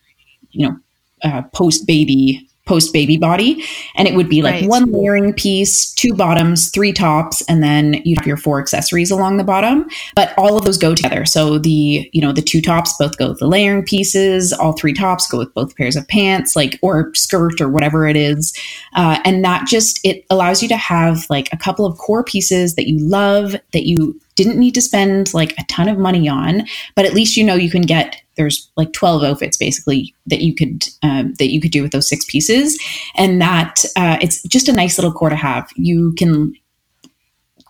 you 0.50 0.68
know 0.68 0.76
uh, 1.24 1.42
post 1.52 1.86
baby 1.86 2.48
post 2.64 2.92
baby 2.92 3.16
body. 3.16 3.64
And 3.96 4.06
it 4.06 4.14
would 4.14 4.28
be 4.28 4.40
like 4.40 4.54
right. 4.54 4.68
one 4.68 4.92
layering 4.92 5.32
piece, 5.32 5.92
two 5.94 6.14
bottoms, 6.14 6.70
three 6.70 6.92
tops, 6.92 7.42
and 7.48 7.62
then 7.62 8.00
you 8.04 8.14
have 8.16 8.26
your 8.26 8.36
four 8.36 8.60
accessories 8.60 9.10
along 9.10 9.36
the 9.36 9.44
bottom. 9.44 9.88
But 10.14 10.32
all 10.38 10.56
of 10.56 10.64
those 10.64 10.78
go 10.78 10.94
together. 10.94 11.24
So 11.24 11.58
the, 11.58 12.08
you 12.12 12.20
know, 12.20 12.32
the 12.32 12.40
two 12.40 12.62
tops 12.62 12.94
both 12.98 13.18
go 13.18 13.30
with 13.30 13.40
the 13.40 13.48
layering 13.48 13.84
pieces, 13.84 14.52
all 14.52 14.74
three 14.74 14.92
tops 14.92 15.26
go 15.26 15.38
with 15.38 15.52
both 15.54 15.76
pairs 15.76 15.96
of 15.96 16.06
pants, 16.06 16.54
like, 16.54 16.78
or 16.82 17.12
skirt 17.14 17.60
or 17.60 17.68
whatever 17.68 18.06
it 18.06 18.16
is. 18.16 18.56
Uh, 18.94 19.18
and 19.24 19.44
that 19.44 19.66
just, 19.66 19.98
it 20.04 20.24
allows 20.30 20.62
you 20.62 20.68
to 20.68 20.76
have 20.76 21.26
like 21.28 21.48
a 21.52 21.56
couple 21.56 21.84
of 21.84 21.98
core 21.98 22.22
pieces 22.22 22.76
that 22.76 22.88
you 22.88 22.98
love, 22.98 23.56
that 23.72 23.86
you 23.86 24.20
didn't 24.34 24.58
need 24.58 24.74
to 24.74 24.80
spend 24.80 25.32
like 25.34 25.52
a 25.58 25.64
ton 25.68 25.88
of 25.88 25.98
money 25.98 26.28
on, 26.28 26.66
but 26.94 27.04
at 27.04 27.14
least 27.14 27.36
you 27.36 27.44
know 27.44 27.54
you 27.54 27.70
can 27.70 27.82
get 27.82 28.20
there's 28.36 28.70
like 28.76 28.92
12 28.94 29.22
outfits 29.24 29.58
basically 29.58 30.14
that 30.26 30.40
you 30.40 30.54
could 30.54 30.84
um, 31.02 31.34
that 31.34 31.52
you 31.52 31.60
could 31.60 31.70
do 31.70 31.82
with 31.82 31.92
those 31.92 32.08
six 32.08 32.24
pieces. 32.24 32.82
And 33.16 33.40
that 33.40 33.84
uh, 33.96 34.18
it's 34.20 34.42
just 34.44 34.68
a 34.68 34.72
nice 34.72 34.98
little 34.98 35.12
core 35.12 35.30
to 35.30 35.36
have. 35.36 35.70
You 35.76 36.12
can 36.14 36.54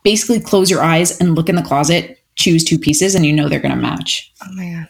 basically 0.04 0.40
close 0.40 0.70
your 0.70 0.82
eyes 0.82 1.20
and 1.20 1.34
look 1.34 1.48
in 1.48 1.56
the 1.56 1.62
closet 1.62 2.18
choose 2.34 2.64
two 2.64 2.78
pieces 2.78 3.14
and 3.14 3.26
you 3.26 3.32
know 3.32 3.48
they're 3.48 3.60
going 3.60 3.74
to 3.74 3.80
match. 3.80 4.32
Oh 4.42 4.52
my 4.54 4.70
god 4.72 4.88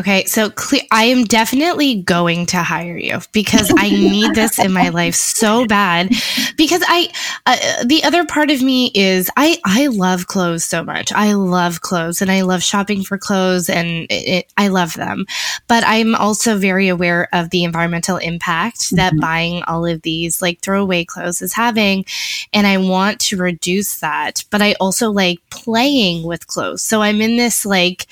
Okay, 0.00 0.24
so 0.24 0.48
cle- 0.48 0.80
I 0.90 1.04
am 1.04 1.24
definitely 1.24 2.00
going 2.00 2.46
to 2.46 2.62
hire 2.62 2.96
you 2.96 3.18
because 3.32 3.70
I 3.76 3.90
need 3.90 4.34
this 4.34 4.58
in 4.58 4.72
my 4.72 4.88
life 4.88 5.14
so 5.14 5.66
bad. 5.66 6.08
Because 6.56 6.82
I, 6.88 7.12
uh, 7.44 7.84
the 7.84 8.02
other 8.04 8.24
part 8.24 8.50
of 8.50 8.62
me 8.62 8.90
is 8.94 9.30
I 9.36 9.58
I 9.62 9.88
love 9.88 10.26
clothes 10.26 10.64
so 10.64 10.82
much. 10.82 11.12
I 11.12 11.34
love 11.34 11.82
clothes 11.82 12.22
and 12.22 12.30
I 12.30 12.40
love 12.42 12.62
shopping 12.62 13.02
for 13.02 13.18
clothes 13.18 13.68
and 13.68 14.06
it, 14.08 14.28
it, 14.28 14.52
I 14.56 14.68
love 14.68 14.94
them. 14.94 15.26
But 15.68 15.84
I'm 15.86 16.14
also 16.14 16.56
very 16.56 16.88
aware 16.88 17.28
of 17.34 17.50
the 17.50 17.64
environmental 17.64 18.16
impact 18.16 18.92
that 18.92 19.12
mm-hmm. 19.12 19.20
buying 19.20 19.62
all 19.64 19.84
of 19.84 20.00
these 20.00 20.40
like 20.40 20.60
throwaway 20.60 21.04
clothes 21.04 21.42
is 21.42 21.52
having, 21.52 22.06
and 22.54 22.66
I 22.66 22.78
want 22.78 23.20
to 23.20 23.36
reduce 23.36 24.00
that. 24.00 24.44
But 24.48 24.62
I 24.62 24.76
also 24.80 25.10
like 25.10 25.40
playing 25.50 26.22
with 26.22 26.46
clothes, 26.46 26.82
so 26.82 27.02
I'm 27.02 27.20
in 27.20 27.36
this 27.36 27.66
like 27.66 28.06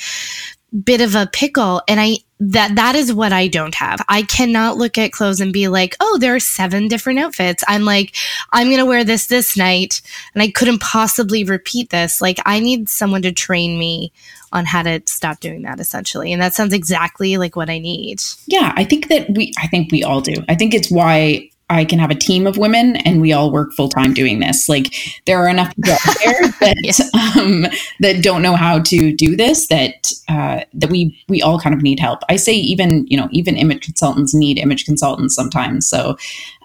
bit 0.85 1.01
of 1.01 1.15
a 1.15 1.27
pickle 1.33 1.83
and 1.89 2.01
I 2.01 2.19
that 2.41 2.77
that 2.77 2.95
is 2.95 3.13
what 3.13 3.33
I 3.33 3.49
don't 3.49 3.75
have. 3.75 4.05
I 4.09 4.23
cannot 4.23 4.77
look 4.77 4.97
at 4.97 5.11
clothes 5.11 5.41
and 5.41 5.53
be 5.53 5.67
like, 5.67 5.97
"Oh, 5.99 6.19
there 6.19 6.35
are 6.37 6.41
seven 6.41 6.87
different 6.87 7.19
outfits." 7.19 7.65
I'm 7.67 7.85
like, 7.85 8.15
"I'm 8.53 8.71
to 8.71 8.85
wear 8.85 9.03
this 9.03 9.27
this 9.27 9.57
night," 9.57 10.01
and 10.35 10.43
I 10.43 10.51
couldn't 10.51 10.81
possibly 10.81 11.43
repeat 11.43 11.91
this. 11.91 12.21
Like 12.21 12.39
I 12.47 12.61
need 12.61 12.89
someone 12.89 13.23
to 13.23 13.33
train 13.33 13.79
me 13.79 14.13
on 14.53 14.67
how 14.67 14.83
to 14.83 15.03
stop 15.07 15.41
doing 15.41 15.63
that 15.63 15.81
essentially. 15.81 16.33
And 16.33 16.41
that 16.41 16.55
sounds 16.55 16.73
exactly 16.73 17.37
like 17.39 17.57
what 17.57 17.71
I 17.71 17.79
need. 17.79 18.23
Yeah, 18.47 18.73
I 18.77 18.85
think 18.85 19.09
that 19.09 19.31
we 19.31 19.53
I 19.59 19.67
think 19.67 19.91
we 19.91 20.05
all 20.05 20.21
do. 20.21 20.35
I 20.49 20.55
think 20.55 20.75
it's 20.75 20.91
why 20.91 21.51
I 21.71 21.85
can 21.85 21.99
have 21.99 22.11
a 22.11 22.15
team 22.15 22.47
of 22.47 22.57
women 22.57 22.97
and 22.97 23.21
we 23.21 23.33
all 23.33 23.51
work 23.51 23.73
full 23.75 23.89
time 23.89 24.15
doing 24.15 24.41
this. 24.41 24.69
Like 24.69 24.95
there 25.27 25.39
are 25.39 25.49
enough 25.49 25.75
people 25.77 25.93
out 25.93 26.17
there 26.25 26.49
that 26.61 26.77
yeah. 26.83 27.43
um, 27.43 27.67
that 28.01 28.23
don't 28.23 28.43
know 28.43 28.57
how 28.57 28.81
to 28.81 29.15
do 29.15 29.37
this. 29.37 29.67
That 29.69 30.13
uh, 30.29 30.65
that 30.73 30.91
we 30.91 31.23
we 31.29 31.43
all 31.43 31.61
kind 31.61 31.75
of 31.75 31.83
need 31.83 32.01
help. 32.01 32.21
I 32.29 32.37
say 32.37 32.55
even 32.55 33.07
you 33.09 33.17
know 33.17 33.29
even 33.33 33.57
image 33.57 33.85
consultants 33.85 34.35
need 34.35 34.59
image 34.59 34.85
consultants 34.85 35.35
sometimes. 35.35 35.89
So 35.89 36.17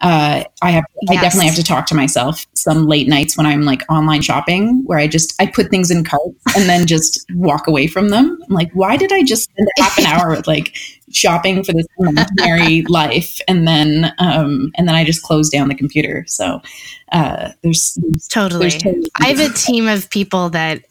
uh, 0.03 0.43
I 0.61 0.71
have 0.71 0.83
yes. 1.03 1.17
I 1.17 1.21
definitely 1.21 1.47
have 1.47 1.55
to 1.55 1.63
talk 1.63 1.85
to 1.87 1.95
myself 1.95 2.45
some 2.55 2.87
late 2.87 3.07
nights 3.07 3.37
when 3.37 3.45
I'm 3.45 3.61
like 3.61 3.81
online 3.89 4.21
shopping 4.21 4.83
where 4.85 4.99
I 4.99 5.07
just 5.07 5.33
I 5.41 5.45
put 5.45 5.69
things 5.69 5.89
in 5.89 6.03
carts 6.03 6.35
and 6.57 6.67
then 6.67 6.85
just 6.85 7.25
walk 7.35 7.67
away 7.67 7.87
from 7.87 8.09
them. 8.09 8.37
I'm 8.47 8.53
like, 8.53 8.69
why 8.73 8.97
did 8.97 9.13
I 9.13 9.23
just 9.23 9.43
spend 9.43 9.67
half 9.77 9.97
an 9.97 10.05
hour 10.05 10.29
with 10.31 10.45
like 10.45 10.75
shopping 11.09 11.63
for 11.63 11.71
this 11.71 11.87
imaginary 11.99 12.81
life 12.89 13.39
and 13.47 13.65
then 13.65 14.13
um, 14.19 14.73
and 14.75 14.89
then 14.89 14.95
I 14.95 15.05
just 15.05 15.23
close 15.23 15.47
down 15.47 15.69
the 15.69 15.75
computer. 15.75 16.25
So 16.27 16.61
uh, 17.13 17.51
there's, 17.61 17.97
there's 18.01 18.27
totally. 18.27 18.67
There's 18.67 18.83
totally 18.83 19.09
I 19.21 19.27
have 19.27 19.39
a 19.39 19.53
team 19.53 19.87
of 19.87 20.09
people 20.09 20.49
that 20.49 20.83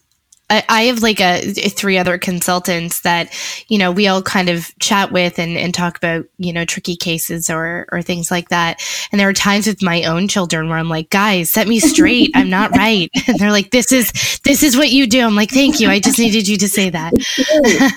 I, 0.69 0.83
have 0.85 1.03
like 1.03 1.21
a, 1.21 1.41
three 1.53 1.99
other 1.99 2.19
consultants 2.19 3.01
that 3.01 3.33
you 3.69 3.79
know 3.79 3.91
we 3.91 4.09
all 4.09 4.23
kind 4.23 4.49
of 4.49 4.77
chat 4.79 5.12
with 5.12 5.38
and, 5.38 5.57
and 5.57 5.73
talk 5.73 5.97
about 5.97 6.27
you 6.38 6.53
know 6.53 6.65
tricky 6.65 6.97
cases 6.97 7.49
or 7.49 7.87
or 7.93 8.03
things 8.03 8.31
like 8.31 8.49
that. 8.51 8.83
And 9.11 9.21
there 9.21 9.29
are 9.29 9.33
times 9.33 9.67
with 9.67 9.83
my 9.83 10.05
own 10.05 10.29
children 10.29 10.69
where 10.69 10.79
I'm 10.79 10.88
like, 10.88 11.11
guys, 11.11 11.51
set 11.51 11.69
me 11.69 11.81
straight. 11.81 12.31
I'm 12.35 12.51
not 12.51 12.71
right. 12.77 13.11
And 13.29 13.38
they're 13.38 13.53
like, 13.53 13.71
this 13.71 13.93
is 13.93 14.12
this 14.45 14.62
is 14.62 14.77
what 14.77 14.91
you 14.91 15.07
do. 15.07 15.25
I'm 15.25 15.37
like, 15.37 15.51
thank 15.51 15.81
you. 15.81 15.88
I 15.88 16.01
just 16.01 16.19
needed 16.19 16.49
you 16.49 16.57
to 16.59 16.69
say 16.69 16.91
that. 16.91 17.12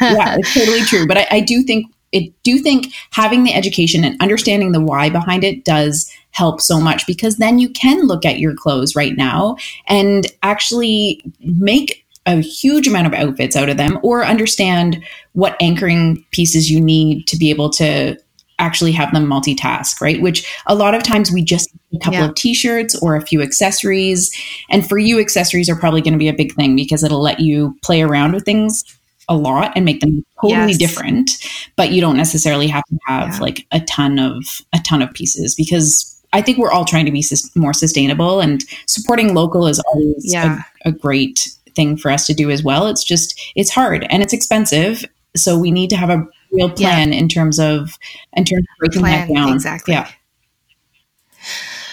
yeah, 0.01 0.37
it's 0.39 0.53
totally 0.53 0.81
true. 0.81 1.07
But 1.07 1.17
I, 1.17 1.27
I 1.31 1.39
do 1.41 1.63
think 1.63 1.87
I 2.13 2.31
do 2.43 2.59
think 2.59 2.93
having 3.11 3.43
the 3.43 3.53
education 3.53 4.03
and 4.03 4.19
understanding 4.21 4.71
the 4.71 4.81
why 4.81 5.09
behind 5.09 5.43
it 5.43 5.65
does 5.65 6.09
help 6.31 6.61
so 6.61 6.79
much 6.79 7.07
because 7.07 7.37
then 7.37 7.59
you 7.59 7.69
can 7.69 8.07
look 8.07 8.25
at 8.25 8.39
your 8.39 8.53
clothes 8.53 8.95
right 8.95 9.15
now 9.15 9.55
and 9.87 10.27
actually 10.43 11.21
make 11.39 12.04
a 12.25 12.41
huge 12.41 12.87
amount 12.87 13.07
of 13.07 13.13
outfits 13.13 13.55
out 13.55 13.69
of 13.69 13.77
them 13.77 13.99
or 14.03 14.25
understand 14.25 15.03
what 15.33 15.55
anchoring 15.61 16.25
pieces 16.31 16.69
you 16.69 16.81
need 16.81 17.27
to 17.27 17.37
be 17.37 17.49
able 17.49 17.69
to 17.69 18.17
actually 18.57 18.91
have 18.91 19.11
them 19.13 19.25
multitask, 19.25 19.99
right? 19.99 20.21
Which 20.21 20.47
a 20.65 20.75
lot 20.75 20.95
of 20.95 21.03
times 21.03 21.31
we 21.31 21.43
just 21.43 21.69
a 21.93 21.99
couple 21.99 22.19
yeah. 22.19 22.29
of 22.29 22.35
t-shirts 22.35 22.97
or 23.01 23.15
a 23.15 23.21
few 23.21 23.41
accessories. 23.41 24.31
And 24.69 24.87
for 24.87 24.97
you, 24.97 25.19
accessories 25.19 25.69
are 25.69 25.75
probably 25.75 26.01
going 26.01 26.13
to 26.13 26.19
be 26.19 26.29
a 26.29 26.33
big 26.33 26.53
thing 26.55 26.75
because 26.75 27.03
it'll 27.03 27.21
let 27.21 27.39
you 27.39 27.77
play 27.83 28.01
around 28.01 28.33
with 28.33 28.45
things 28.45 28.83
a 29.27 29.35
lot 29.35 29.73
and 29.75 29.85
make 29.85 30.01
them 30.01 30.23
totally 30.41 30.73
yes. 30.73 30.77
different 30.77 31.31
but 31.75 31.91
you 31.91 31.99
don't 31.99 32.17
necessarily 32.17 32.67
have 32.67 32.83
to 32.83 32.97
have 33.07 33.29
yeah. 33.29 33.39
like 33.39 33.65
a 33.71 33.79
ton 33.81 34.19
of 34.19 34.61
a 34.73 34.79
ton 34.79 35.01
of 35.01 35.11
pieces 35.13 35.55
because 35.55 36.21
i 36.33 36.41
think 36.41 36.57
we're 36.57 36.71
all 36.71 36.85
trying 36.85 37.05
to 37.05 37.11
be 37.11 37.23
sus- 37.23 37.55
more 37.55 37.73
sustainable 37.73 38.39
and 38.39 38.63
supporting 38.85 39.33
local 39.33 39.65
is 39.65 39.79
always 39.79 40.31
yeah. 40.31 40.61
a, 40.85 40.89
a 40.89 40.91
great 40.91 41.49
thing 41.75 41.97
for 41.97 42.11
us 42.11 42.25
to 42.27 42.33
do 42.33 42.49
as 42.49 42.63
well. 42.63 42.87
It's 42.87 43.03
just 43.03 43.39
it's 43.55 43.69
hard 43.69 44.05
and 44.09 44.23
it's 44.23 44.33
expensive. 44.33 45.05
So 45.35 45.57
we 45.57 45.71
need 45.71 45.89
to 45.89 45.97
have 45.97 46.09
a 46.09 46.25
real 46.51 46.69
plan 46.69 47.11
yeah. 47.11 47.19
in 47.19 47.27
terms 47.27 47.59
of 47.59 47.97
in 48.33 48.45
terms 48.45 48.61
of 48.61 48.79
breaking 48.79 49.01
plan, 49.01 49.27
that 49.27 49.33
down. 49.33 49.53
exactly. 49.53 49.93
Yeah. 49.93 50.09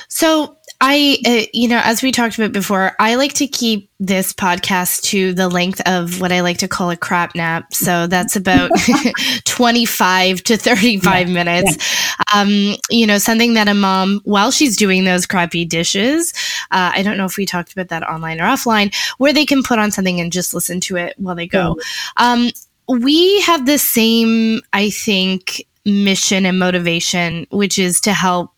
So 0.08 0.56
I, 0.84 1.18
uh, 1.24 1.46
you 1.52 1.68
know, 1.68 1.80
as 1.84 2.02
we 2.02 2.10
talked 2.10 2.36
about 2.36 2.50
before, 2.50 2.96
I 2.98 3.14
like 3.14 3.34
to 3.34 3.46
keep 3.46 3.88
this 4.00 4.32
podcast 4.32 5.02
to 5.02 5.32
the 5.32 5.48
length 5.48 5.80
of 5.86 6.20
what 6.20 6.32
I 6.32 6.40
like 6.40 6.58
to 6.58 6.66
call 6.66 6.90
a 6.90 6.96
crap 6.96 7.36
nap. 7.36 7.72
So 7.72 8.08
that's 8.08 8.34
about 8.34 8.72
25 9.44 10.42
to 10.42 10.56
35 10.56 11.28
yeah, 11.28 11.32
minutes. 11.32 11.76
Yeah. 12.18 12.24
Um, 12.34 12.74
you 12.90 13.06
know, 13.06 13.18
something 13.18 13.54
that 13.54 13.68
a 13.68 13.74
mom, 13.74 14.22
while 14.24 14.50
she's 14.50 14.76
doing 14.76 15.04
those 15.04 15.24
crappy 15.24 15.64
dishes, 15.64 16.32
uh, 16.72 16.90
I 16.92 17.04
don't 17.04 17.16
know 17.16 17.26
if 17.26 17.36
we 17.36 17.46
talked 17.46 17.72
about 17.72 17.86
that 17.88 18.02
online 18.02 18.40
or 18.40 18.44
offline, 18.44 18.92
where 19.18 19.32
they 19.32 19.46
can 19.46 19.62
put 19.62 19.78
on 19.78 19.92
something 19.92 20.20
and 20.20 20.32
just 20.32 20.52
listen 20.52 20.80
to 20.80 20.96
it 20.96 21.14
while 21.16 21.36
they 21.36 21.46
go. 21.46 21.78
Um, 22.16 22.50
we 22.88 23.40
have 23.42 23.66
the 23.66 23.78
same, 23.78 24.62
I 24.72 24.90
think, 24.90 25.64
mission 25.84 26.44
and 26.44 26.58
motivation, 26.58 27.46
which 27.50 27.78
is 27.78 28.00
to 28.00 28.12
help 28.12 28.51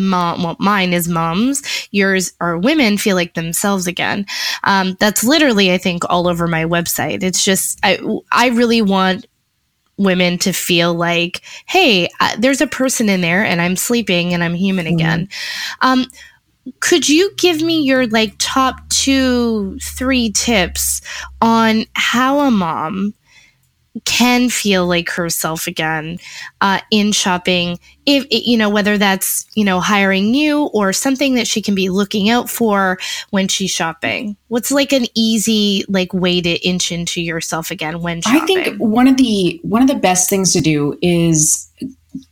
mom 0.00 0.42
well 0.42 0.56
mine 0.58 0.92
is 0.92 1.08
moms. 1.08 1.62
Yours 1.90 2.32
are 2.40 2.58
women 2.58 2.98
feel 2.98 3.16
like 3.16 3.34
themselves 3.34 3.86
again. 3.86 4.26
Um, 4.64 4.96
that's 5.00 5.24
literally 5.24 5.72
i 5.72 5.78
think 5.78 6.02
all 6.08 6.28
over 6.28 6.46
my 6.46 6.64
website. 6.64 7.22
It's 7.22 7.44
just 7.44 7.78
i 7.82 7.98
i 8.30 8.48
really 8.48 8.82
want 8.82 9.26
women 9.98 10.38
to 10.38 10.52
feel 10.52 10.94
like 10.94 11.42
hey 11.66 12.08
uh, 12.20 12.34
there's 12.38 12.60
a 12.60 12.66
person 12.66 13.08
in 13.10 13.20
there 13.20 13.44
and 13.44 13.60
i'm 13.60 13.76
sleeping 13.76 14.32
and 14.32 14.42
i'm 14.42 14.54
human 14.54 14.86
mm-hmm. 14.86 14.94
again. 14.94 15.28
Um, 15.80 16.06
could 16.80 17.08
you 17.08 17.32
give 17.36 17.60
me 17.60 17.82
your 17.82 18.06
like 18.06 18.34
top 18.38 18.88
two 18.88 19.78
three 19.80 20.30
tips 20.30 21.00
on 21.40 21.84
how 21.94 22.40
a 22.40 22.50
mom 22.50 23.14
can 24.04 24.48
feel 24.48 24.86
like 24.86 25.10
herself 25.10 25.66
again 25.66 26.18
uh, 26.60 26.80
in 26.90 27.12
shopping 27.12 27.78
if 28.06 28.26
you 28.30 28.56
know 28.56 28.70
whether 28.70 28.96
that's 28.96 29.46
you 29.54 29.64
know 29.64 29.80
hiring 29.80 30.34
you 30.34 30.64
or 30.72 30.92
something 30.92 31.34
that 31.34 31.46
she 31.46 31.60
can 31.60 31.74
be 31.74 31.90
looking 31.90 32.30
out 32.30 32.48
for 32.48 32.98
when 33.30 33.48
she's 33.48 33.70
shopping 33.70 34.36
what's 34.48 34.70
like 34.70 34.92
an 34.92 35.04
easy 35.14 35.84
like 35.88 36.12
way 36.14 36.40
to 36.40 36.54
inch 36.66 36.90
into 36.90 37.20
yourself 37.20 37.70
again 37.70 38.00
when 38.00 38.22
shopping? 38.22 38.58
i 38.58 38.64
think 38.64 38.76
one 38.78 39.06
of 39.06 39.18
the 39.18 39.60
one 39.62 39.82
of 39.82 39.88
the 39.88 39.94
best 39.94 40.30
things 40.30 40.52
to 40.52 40.60
do 40.60 40.98
is 41.02 41.70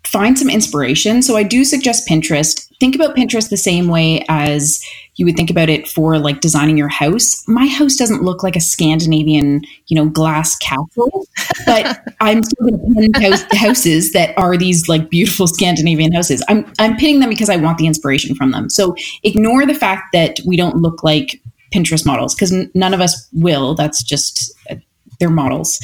find 0.05 0.38
some 0.38 0.51
inspiration. 0.51 1.23
So 1.23 1.37
I 1.37 1.42
do 1.42 1.64
suggest 1.64 2.09
Pinterest. 2.09 2.68
Think 2.81 2.94
about 2.94 3.16
Pinterest 3.16 3.49
the 3.49 3.57
same 3.57 3.88
way 3.88 4.25
as 4.29 4.85
you 5.21 5.27
would 5.27 5.37
think 5.37 5.51
about 5.51 5.69
it 5.69 5.87
for 5.87 6.19
like 6.19 6.41
designing 6.41 6.79
your 6.79 6.89
house. 6.89 7.47
My 7.47 7.67
house 7.67 7.95
doesn't 7.95 8.23
look 8.23 8.43
like 8.43 8.57
a 8.57 8.61
Scandinavian, 8.61 9.61
you 9.87 9.95
know, 9.95 10.09
glass 10.09 10.57
castle, 10.57 11.27
but 11.67 12.03
I'm 12.21 12.43
still 12.43 12.71
going 12.71 13.13
to 13.13 13.21
pin 13.21 13.59
houses 13.59 14.13
that 14.13 14.37
are 14.39 14.57
these 14.57 14.89
like 14.89 15.11
beautiful 15.11 15.47
Scandinavian 15.47 16.13
houses. 16.13 16.43
I'm 16.49 16.73
I'm 16.79 16.97
pinning 16.97 17.21
them 17.21 17.29
because 17.29 17.51
I 17.51 17.57
want 17.57 17.77
the 17.77 17.87
inspiration 17.87 18.35
from 18.35 18.53
them. 18.53 18.71
So 18.71 18.95
ignore 19.23 19.67
the 19.67 19.75
fact 19.75 20.05
that 20.15 20.41
we 20.47 20.57
don't 20.57 20.77
look 20.77 21.05
like 21.05 21.43
Pinterest 21.71 22.07
models 22.07 22.35
because 22.35 22.51
n- 22.51 22.71
none 22.75 22.95
of 22.95 23.03
us 23.03 23.29
will. 23.35 23.75
That's 23.75 24.03
just 24.03 24.55
their 25.19 25.29
models. 25.29 25.79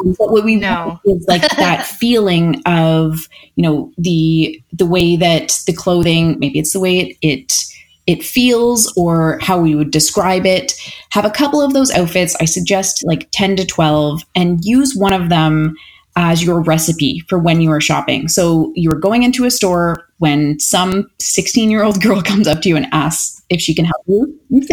Um, 0.00 0.16
but 0.18 0.32
what 0.32 0.44
we 0.44 0.56
know 0.56 0.98
is 1.04 1.24
like 1.28 1.42
that 1.42 1.86
feeling 2.00 2.60
of 2.66 3.28
you 3.54 3.62
know 3.62 3.92
the 3.96 4.60
the 4.72 4.84
way 4.84 5.14
that 5.14 5.60
the 5.68 5.72
clothing, 5.72 6.40
maybe 6.40 6.58
it's 6.58 6.72
the 6.72 6.80
way 6.80 6.98
it, 6.98 7.16
it 7.22 7.69
it 8.10 8.24
feels 8.24 8.92
or 8.96 9.38
how 9.40 9.60
we 9.60 9.76
would 9.76 9.92
describe 9.92 10.44
it. 10.44 10.72
Have 11.10 11.24
a 11.24 11.30
couple 11.30 11.62
of 11.62 11.72
those 11.72 11.92
outfits. 11.92 12.34
I 12.40 12.44
suggest 12.44 13.04
like 13.06 13.28
10 13.30 13.54
to 13.56 13.64
12 13.64 14.24
and 14.34 14.64
use 14.64 14.96
one 14.96 15.12
of 15.12 15.28
them 15.28 15.76
as 16.16 16.42
your 16.42 16.60
recipe 16.60 17.20
for 17.28 17.38
when 17.38 17.60
you 17.60 17.70
are 17.70 17.80
shopping. 17.80 18.26
So 18.26 18.72
you're 18.74 18.96
going 18.96 19.22
into 19.22 19.44
a 19.44 19.50
store 19.50 20.08
when 20.18 20.58
some 20.58 21.08
16 21.20 21.70
year 21.70 21.84
old 21.84 22.02
girl 22.02 22.20
comes 22.20 22.48
up 22.48 22.62
to 22.62 22.68
you 22.68 22.76
and 22.76 22.86
asks 22.92 23.39
if 23.50 23.60
she 23.60 23.74
can 23.74 23.84
help 23.84 24.02
you. 24.06 24.40
You, 24.48 24.66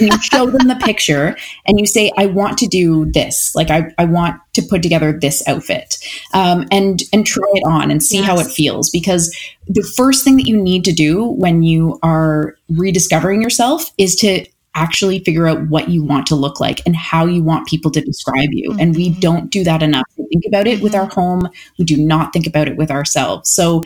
and 0.00 0.12
you 0.12 0.22
show 0.22 0.46
them 0.50 0.68
the 0.68 0.76
picture 0.76 1.36
and 1.66 1.78
you 1.78 1.86
say, 1.86 2.12
I 2.18 2.26
want 2.26 2.58
to 2.58 2.66
do 2.66 3.10
this. 3.12 3.54
Like 3.54 3.70
I, 3.70 3.92
I 3.98 4.04
want 4.04 4.40
to 4.54 4.62
put 4.62 4.82
together 4.82 5.12
this 5.12 5.46
outfit 5.46 5.98
um, 6.34 6.66
and, 6.70 7.02
and 7.12 7.26
try 7.26 7.48
it 7.54 7.62
on 7.66 7.90
and 7.90 8.02
see 8.02 8.18
yes. 8.18 8.26
how 8.26 8.38
it 8.38 8.48
feels. 8.48 8.90
Because 8.90 9.34
the 9.66 9.82
first 9.96 10.24
thing 10.24 10.36
that 10.36 10.46
you 10.46 10.60
need 10.60 10.84
to 10.84 10.92
do 10.92 11.24
when 11.24 11.62
you 11.62 11.98
are 12.02 12.56
rediscovering 12.68 13.42
yourself 13.42 13.92
is 13.96 14.16
to 14.16 14.44
actually 14.74 15.18
figure 15.24 15.48
out 15.48 15.68
what 15.68 15.88
you 15.88 16.02
want 16.02 16.26
to 16.28 16.36
look 16.36 16.60
like 16.60 16.80
and 16.86 16.94
how 16.94 17.26
you 17.26 17.42
want 17.42 17.66
people 17.66 17.90
to 17.90 18.00
describe 18.00 18.48
you. 18.52 18.70
Mm-hmm. 18.70 18.80
And 18.80 18.96
we 18.96 19.10
mm-hmm. 19.10 19.20
don't 19.20 19.50
do 19.50 19.64
that 19.64 19.82
enough. 19.82 20.06
We 20.16 20.26
think 20.28 20.44
about 20.46 20.66
it 20.66 20.76
mm-hmm. 20.76 20.84
with 20.84 20.94
our 20.94 21.06
home, 21.06 21.48
we 21.78 21.84
do 21.84 21.96
not 21.96 22.32
think 22.32 22.46
about 22.46 22.68
it 22.68 22.76
with 22.76 22.90
ourselves. 22.90 23.50
So 23.50 23.82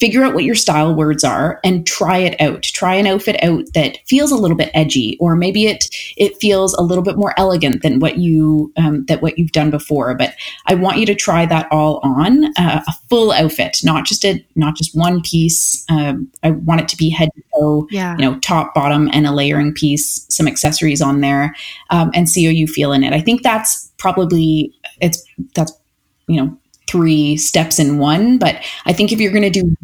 figure 0.00 0.22
out 0.24 0.34
what 0.34 0.44
your 0.44 0.54
style 0.54 0.94
words 0.94 1.24
are 1.24 1.60
and 1.62 1.86
try 1.86 2.18
it 2.18 2.40
out. 2.40 2.62
Try 2.62 2.94
an 2.94 3.06
outfit 3.06 3.42
out 3.42 3.64
that 3.74 3.98
feels 4.06 4.30
a 4.32 4.36
little 4.36 4.56
bit 4.56 4.70
edgy 4.74 5.16
or 5.20 5.36
maybe 5.36 5.66
it 5.66 5.88
it 6.16 6.36
feels 6.38 6.72
a 6.74 6.82
little 6.82 7.04
bit 7.04 7.16
more 7.18 7.34
elegant 7.38 7.82
than 7.82 7.98
what 8.00 8.16
you 8.18 8.72
um, 8.76 9.04
that 9.06 9.20
what 9.22 9.38
you've 9.38 9.52
done 9.52 9.70
before. 9.70 10.14
But 10.14 10.34
i 10.66 10.74
want 10.74 10.98
you 10.98 11.06
to 11.06 11.14
try 11.14 11.44
that 11.46 11.68
all 11.70 12.00
on 12.02 12.44
uh, 12.56 12.80
a 12.86 12.92
full 13.10 13.32
outfit 13.32 13.78
not 13.84 14.06
just 14.06 14.24
a 14.24 14.44
not 14.54 14.74
just 14.76 14.96
one 14.96 15.20
piece. 15.20 15.84
Um, 15.90 16.30
i 16.42 16.50
want 16.52 16.80
it 16.80 16.88
to 16.88 16.96
be 16.96 17.10
head 17.10 17.28
to 17.34 17.42
toe 17.54 17.86
Yeah. 17.90 18.16
you 18.16 18.22
know 18.22 18.38
top 18.40 18.74
bottom 18.74 19.08
and 19.12 19.26
a 19.26 19.32
layering 19.32 19.72
piece 19.74 20.24
some 20.30 20.48
accessories 20.48 21.02
on 21.02 21.20
there 21.20 21.54
um, 21.90 22.10
and 22.14 22.28
see 22.28 22.44
how 22.44 22.50
you 22.50 22.66
feel 22.66 22.92
in 22.92 23.04
it. 23.04 23.12
I 23.12 23.20
think 23.20 23.42
that's 23.42 23.90
probably 23.98 24.72
it's 25.00 25.22
that's 25.54 25.72
you 26.26 26.40
know 26.42 26.58
three 26.94 27.36
steps 27.36 27.78
in 27.80 27.98
one 27.98 28.38
but 28.38 28.54
i 28.86 28.92
think 28.92 29.10
if 29.10 29.20
you're 29.20 29.32
going 29.32 29.50
to 29.52 29.60
do 29.60 29.76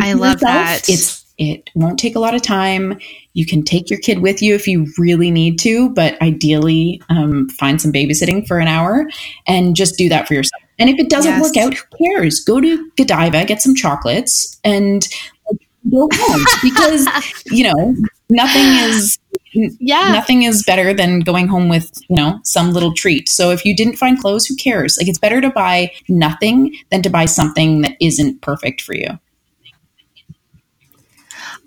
I 0.00 0.12
love 0.12 0.38
that. 0.40 0.88
it's 0.88 1.24
it 1.38 1.68
won't 1.74 1.98
take 1.98 2.14
a 2.14 2.20
lot 2.20 2.34
of 2.34 2.42
time 2.42 2.98
you 3.32 3.44
can 3.44 3.62
take 3.64 3.90
your 3.90 3.98
kid 3.98 4.20
with 4.20 4.40
you 4.42 4.54
if 4.54 4.68
you 4.68 4.86
really 4.96 5.30
need 5.30 5.58
to 5.58 5.90
but 5.90 6.20
ideally 6.22 7.02
um, 7.08 7.48
find 7.48 7.80
some 7.80 7.92
babysitting 7.92 8.46
for 8.46 8.60
an 8.60 8.68
hour 8.68 9.08
and 9.46 9.74
just 9.74 9.96
do 9.98 10.08
that 10.08 10.28
for 10.28 10.34
yourself 10.34 10.62
and 10.78 10.88
if 10.88 10.98
it 11.00 11.08
doesn't 11.10 11.32
Yes. 11.32 11.42
work 11.42 11.56
out 11.56 11.74
who 11.74 11.84
cares 12.06 12.38
go 12.40 12.60
to 12.60 12.90
godiva 12.96 13.44
get 13.44 13.60
some 13.60 13.74
chocolates 13.74 14.60
and 14.62 15.08
go 15.90 16.08
home 16.12 16.44
because 16.62 17.08
you 17.46 17.64
know 17.72 17.96
nothing 18.32 18.62
is 18.88 19.18
Yeah. 19.80 20.12
nothing 20.12 20.42
is 20.44 20.62
better 20.64 20.94
than 20.94 21.20
going 21.20 21.46
home 21.48 21.68
with 21.68 21.90
you 22.08 22.16
know 22.16 22.40
some 22.44 22.72
little 22.72 22.94
treat. 22.94 23.28
So 23.28 23.50
if 23.50 23.64
you 23.64 23.76
didn't 23.76 23.96
find 23.96 24.18
clothes 24.18 24.46
who 24.46 24.56
cares? 24.56 24.96
Like 24.98 25.08
it's 25.08 25.18
better 25.18 25.40
to 25.40 25.50
buy 25.50 25.92
nothing 26.08 26.74
than 26.90 27.02
to 27.02 27.10
buy 27.10 27.26
something 27.26 27.82
that 27.82 27.96
isn't 28.00 28.40
perfect 28.42 28.80
for 28.80 28.94
you 28.94 29.18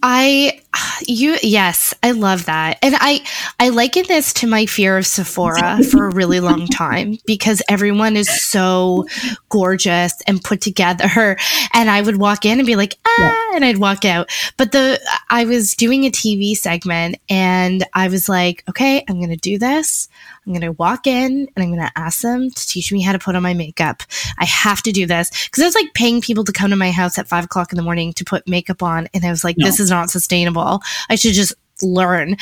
I 0.08 0.62
you 1.08 1.36
yes, 1.42 1.96
I 2.04 2.12
love 2.12 2.46
that. 2.46 2.78
And 2.84 2.94
I 3.00 3.26
I 3.60 3.70
liken 3.70 4.06
this 4.08 4.34
to 4.34 4.48
my 4.48 4.68
fear 4.68 5.00
of 5.00 5.08
Sephora 5.08 5.80
for 5.84 6.06
a 6.06 6.14
really 6.14 6.40
long 6.40 6.68
time 6.84 7.18
because 7.26 7.64
everyone 7.70 8.16
is 8.16 8.30
so 8.44 9.08
gorgeous 9.50 10.14
and 10.28 10.44
put 10.44 10.62
together 10.62 11.38
and 11.74 11.90
I 11.90 12.04
would 12.04 12.18
walk 12.18 12.46
in 12.46 12.60
and 12.60 12.68
be 12.68 12.76
like, 12.76 13.00
"Ah," 13.08 13.52
and 13.56 13.66
I'd 13.66 13.80
walk 13.80 14.06
out. 14.06 14.30
But 14.58 14.74
the 14.74 15.02
I 15.32 15.46
was 15.46 15.74
doing 15.74 16.06
a 16.06 16.12
TV 16.12 16.56
segment 16.56 17.16
and 17.28 17.84
I 17.96 18.08
was 18.08 18.30
like, 18.30 18.64
"Okay, 18.70 19.04
I'm 19.10 19.18
going 19.18 19.30
to 19.30 19.38
do 19.38 19.58
this. 19.58 20.08
I'm 20.46 20.54
going 20.54 20.62
to 20.62 20.72
walk 20.74 21.08
in 21.08 21.48
and 21.56 21.64
I'm 21.64 21.70
going 21.74 21.82
to 21.86 21.92
ask 21.96 22.22
them 22.22 22.50
to 22.50 22.68
teach 22.68 22.92
me 22.92 23.02
how 23.02 23.12
to 23.12 23.20
put 23.20 23.36
on 23.36 23.44
my 23.44 23.54
makeup. 23.54 24.04
I 24.38 24.46
have 24.46 24.82
to 24.84 24.92
do 24.92 25.06
this 25.08 25.30
because 25.48 25.64
I 25.64 25.66
was 25.66 25.76
like 25.76 25.94
paying 25.94 26.22
people 26.22 26.44
to 26.44 26.52
come 26.52 26.70
to 26.70 26.76
my 26.76 26.92
house 26.92 27.18
at 27.18 27.28
five 27.28 27.46
o'clock 27.46 27.72
in 27.72 27.78
the 27.78 27.84
morning 27.84 28.14
to 28.14 28.24
put 28.26 28.48
makeup 28.48 28.84
on. 28.84 29.08
And 29.14 29.26
I 29.26 29.30
was 29.30 29.44
like, 29.44 29.58
No. 29.58 29.66
this 29.66 29.80
is 29.80 29.90
not 29.90 30.10
sustainable. 30.10 30.82
I 31.10 31.16
should 31.16 31.34
just 31.34 31.54
learn. 31.82 32.38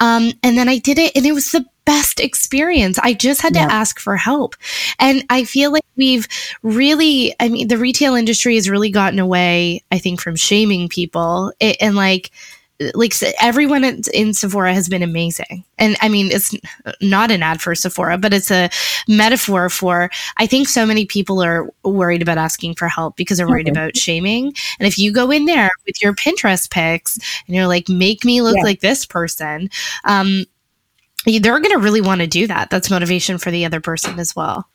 Um, 0.00 0.32
and 0.42 0.56
then 0.56 0.68
I 0.68 0.78
did 0.78 0.98
it 0.98 1.12
and 1.16 1.26
it 1.26 1.32
was 1.32 1.50
the 1.50 1.64
best 1.86 2.20
experience. 2.20 2.98
I 2.98 3.14
just 3.14 3.40
had 3.40 3.54
Yeah. 3.54 3.66
to 3.66 3.72
ask 3.72 3.98
for 3.98 4.16
help. 4.16 4.54
And 4.98 5.24
I 5.30 5.44
feel 5.44 5.72
like 5.72 5.84
we've 5.96 6.28
really, 6.62 7.34
I 7.40 7.48
mean, 7.48 7.68
the 7.68 7.78
retail 7.78 8.14
industry 8.14 8.56
has 8.56 8.68
really 8.68 8.90
gotten 8.90 9.18
away, 9.18 9.82
I 9.90 9.98
think, 9.98 10.20
from 10.20 10.36
shaming 10.36 10.88
people 10.88 11.52
It- 11.58 11.76
and 11.80 11.96
like, 11.96 12.30
like 12.94 13.14
everyone 13.40 13.84
in, 13.84 14.02
in 14.12 14.34
Sephora 14.34 14.74
has 14.74 14.88
been 14.88 15.02
amazing. 15.02 15.64
And 15.78 15.96
I 16.00 16.08
mean, 16.08 16.30
it's 16.30 16.54
not 17.00 17.30
an 17.30 17.42
ad 17.42 17.60
for 17.60 17.74
Sephora, 17.74 18.18
but 18.18 18.34
it's 18.34 18.50
a 18.50 18.68
metaphor 19.08 19.70
for, 19.70 20.10
I 20.36 20.46
think 20.46 20.68
so 20.68 20.84
many 20.84 21.06
people 21.06 21.42
are 21.42 21.70
worried 21.84 22.22
about 22.22 22.38
asking 22.38 22.74
for 22.74 22.88
help 22.88 23.16
because 23.16 23.38
they're 23.38 23.48
worried 23.48 23.68
about 23.68 23.96
shaming. 23.96 24.52
And 24.78 24.86
if 24.86 24.98
you 24.98 25.12
go 25.12 25.30
in 25.30 25.46
there 25.46 25.70
with 25.86 26.02
your 26.02 26.14
Pinterest 26.14 26.70
pics 26.70 27.18
and 27.46 27.56
you're 27.56 27.66
like, 27.66 27.88
make 27.88 28.24
me 28.24 28.42
look 28.42 28.56
Yeah. 28.56 28.64
like 28.64 28.80
this 28.80 29.06
person, 29.06 29.70
um, 30.04 30.44
they're 31.24 31.40
going 31.60 31.70
to 31.70 31.78
really 31.78 32.00
want 32.00 32.20
to 32.20 32.26
do 32.26 32.46
that. 32.46 32.70
That's 32.70 32.90
motivation 32.90 33.38
for 33.38 33.50
the 33.50 33.64
other 33.64 33.80
person 33.80 34.18
as 34.18 34.36
well. 34.36 34.68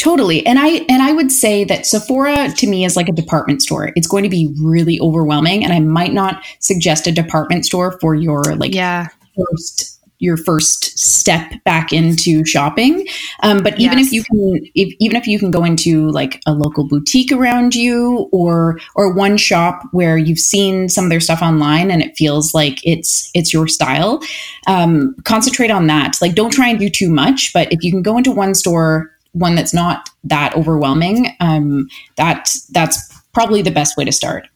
Totally. 0.00 0.46
And 0.46 0.58
I 0.58 0.86
and 0.88 1.02
I 1.02 1.12
would 1.12 1.30
say 1.30 1.62
that 1.64 1.84
Sephora 1.84 2.48
to 2.56 2.66
me 2.66 2.86
is 2.86 2.96
like 2.96 3.10
a 3.10 3.12
department 3.12 3.60
store. 3.60 3.92
It's 3.96 4.06
going 4.06 4.24
to 4.24 4.30
be 4.30 4.54
really 4.58 4.98
overwhelming 4.98 5.62
and 5.62 5.74
I 5.74 5.80
might 5.80 6.14
not 6.14 6.42
suggest 6.58 7.06
a 7.06 7.12
department 7.12 7.66
store 7.66 7.98
for 8.00 8.14
your 8.14 8.42
like 8.56 8.74
Yeah. 8.74 9.08
first 9.36 9.98
your 10.18 10.38
first 10.38 10.98
step 10.98 11.52
back 11.64 11.92
into 11.92 12.46
shopping. 12.46 13.06
Um, 13.42 13.62
but 13.62 13.78
even 13.78 13.98
Yes. 13.98 14.06
if 14.06 14.12
you 14.14 14.22
can 14.24 14.60
if, 14.74 14.94
even 15.00 15.16
if 15.18 15.26
you 15.26 15.38
can 15.38 15.50
go 15.50 15.64
into 15.64 16.08
like 16.12 16.40
a 16.46 16.54
local 16.54 16.88
boutique 16.88 17.30
around 17.30 17.74
you 17.74 18.30
or 18.32 18.78
or 18.96 19.12
one 19.12 19.36
shop 19.36 19.82
where 19.92 20.16
you've 20.16 20.38
seen 20.38 20.88
some 20.88 21.04
of 21.04 21.10
their 21.10 21.20
stuff 21.20 21.42
online 21.42 21.90
and 21.90 22.00
it 22.00 22.16
feels 22.16 22.54
like 22.54 22.80
it's 22.84 23.30
it's 23.34 23.52
your 23.52 23.68
style, 23.68 24.22
um, 24.66 25.14
concentrate 25.24 25.70
on 25.70 25.88
that. 25.88 26.16
Like 26.22 26.34
don't 26.34 26.52
try 26.54 26.68
and 26.68 26.78
do 26.78 26.88
too 26.88 27.10
much, 27.10 27.52
but 27.52 27.70
if 27.70 27.82
you 27.84 27.90
can 27.90 28.00
go 28.00 28.16
into 28.16 28.32
one 28.32 28.54
store 28.54 29.10
one 29.32 29.54
that's 29.54 29.74
not 29.74 30.08
that 30.24 30.54
overwhelming, 30.56 31.36
um, 31.40 31.88
that 32.16 32.54
that's 32.70 33.12
probably 33.32 33.62
the 33.62 33.70
best 33.70 33.96
way 33.96 34.04
to 34.04 34.12
start. 34.12 34.48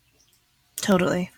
Totally. 0.76 1.30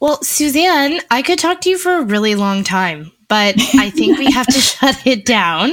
Well, 0.00 0.22
Suzanne, 0.22 1.00
I 1.10 1.22
could 1.22 1.38
talk 1.38 1.60
to 1.62 1.70
you 1.70 1.78
for 1.78 1.98
a 1.98 2.02
really 2.02 2.34
long 2.34 2.64
time, 2.64 3.12
but 3.28 3.54
I 3.74 3.90
think 3.94 4.18
we 4.18 4.30
have 4.30 4.46
to 4.46 4.52
shut 4.60 5.06
it 5.06 5.24
down. 5.24 5.72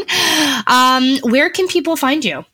Um, 0.67 1.17
where 1.23 1.49
can 1.49 1.67
people 1.67 1.95
find 1.95 2.23
you? 2.23 2.45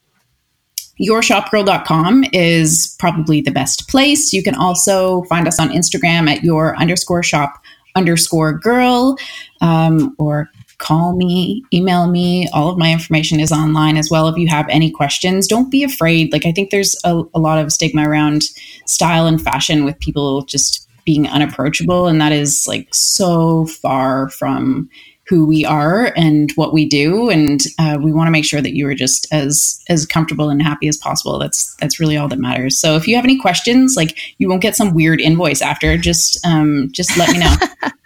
yourshopgirl.com 1.00 2.26
is 2.32 2.96
probably 3.00 3.42
the 3.42 3.52
best 3.52 3.90
place. 3.90 4.32
You 4.32 4.44
can 4.44 4.56
also 4.56 5.24
find 5.24 5.48
us 5.48 5.60
on 5.60 5.70
Instagram 5.70 6.30
at 6.30 6.44
your 6.44 6.78
underscore 6.78 7.24
shop 7.24 7.62
underscore 7.96 8.54
girl 8.54 9.18
um, 9.62 10.16
or 10.20 10.50
call 10.78 11.16
me, 11.16 11.64
email 11.74 12.08
me. 12.08 12.48
All 12.54 12.70
of 12.70 12.78
my 12.78 12.92
information 12.92 13.40
is 13.40 13.52
online 13.52 13.98
as 13.98 14.10
well. 14.10 14.28
If 14.28 14.38
you 14.38 14.48
have 14.48 14.68
any 14.70 14.92
questions, 14.92 15.48
don't 15.48 15.72
be 15.72 15.84
afraid. 15.84 16.32
Like, 16.32 16.46
I 16.46 16.52
think 16.52 16.70
there's 16.70 16.96
a, 17.04 17.24
a 17.34 17.40
lot 17.40 17.60
of 17.60 17.72
stigma 17.72 18.08
around 18.08 18.44
style 18.86 19.26
and 19.28 19.42
fashion 19.42 19.86
with 19.86 20.00
people 20.00 20.44
just 20.44 20.88
being 21.06 21.28
unapproachable. 21.28 22.08
And 22.08 22.20
that 22.20 22.32
is 22.32 22.66
like 22.68 22.88
so 22.94 23.68
far 23.68 24.30
from 24.30 24.90
who 25.28 25.46
we 25.46 25.66
are 25.66 26.14
and 26.16 26.52
what 26.56 26.72
we 26.72 26.88
do 26.88 27.30
and 27.30 27.62
uh, 27.80 27.98
we 28.00 28.14
want 28.14 28.28
to 28.28 28.32
make 28.32 28.46
sure 28.46 28.62
that 28.62 28.76
you 28.76 28.88
are 28.88 28.94
just 28.94 29.28
as 29.32 29.84
as 29.90 30.06
comfortable 30.06 30.50
and 30.50 30.62
happy 30.62 30.88
as 30.88 30.98
possible 30.98 31.40
that's 31.40 31.76
that's 31.78 32.00
really 32.00 32.16
all 32.16 32.28
that 32.28 32.38
matters 32.38 32.78
so 32.78 32.96
if 32.96 33.08
you 33.08 33.16
have 33.16 33.26
any 33.26 33.40
questions 33.40 33.96
like 33.98 34.18
you 34.38 34.48
won't 34.48 34.62
get 34.62 34.76
some 34.76 34.94
weird 34.94 35.20
invoice 35.20 35.62
after 35.62 35.98
just 35.98 36.44
um 36.46 36.90
just 36.92 37.18
let 37.18 37.32
me 37.32 37.40
know 37.40 37.56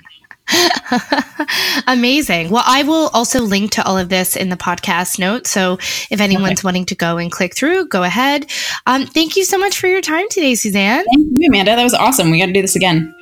Amazing. 1.87 2.49
Well, 2.49 2.63
I 2.65 2.83
will 2.83 3.09
also 3.13 3.41
link 3.41 3.71
to 3.71 3.85
all 3.85 3.97
of 3.97 4.09
this 4.09 4.35
in 4.35 4.49
the 4.49 4.57
podcast 4.57 5.19
notes. 5.19 5.49
So 5.51 5.73
if 6.09 6.19
anyone's 6.19 6.63
wanting 6.63 6.85
to 6.87 6.95
go 6.95 7.17
and 7.17 7.31
click 7.31 7.55
through, 7.55 7.87
go 7.87 8.03
ahead. 8.03 8.49
Um, 8.85 9.05
thank 9.05 9.35
you 9.35 9.43
so 9.43 9.57
much 9.57 9.79
for 9.79 9.87
your 9.87 10.01
time 10.01 10.27
today, 10.29 10.55
Suzanne. 10.55 11.05
thank 11.05 11.27
you 11.31 11.47
amanda 11.49 11.75
that 11.75 11.83
was 11.83 11.93
awesome 11.93 12.29
we 12.31 12.39
got 12.39 12.47
to 12.47 12.53
do 12.53 12.61
this 12.61 12.75
again 12.75 13.13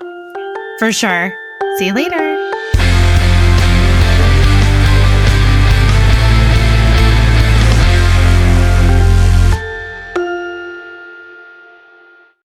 For 0.80 0.92
sure. 0.92 1.34
See 1.78 1.88
you 1.88 1.94
later. 1.94 2.52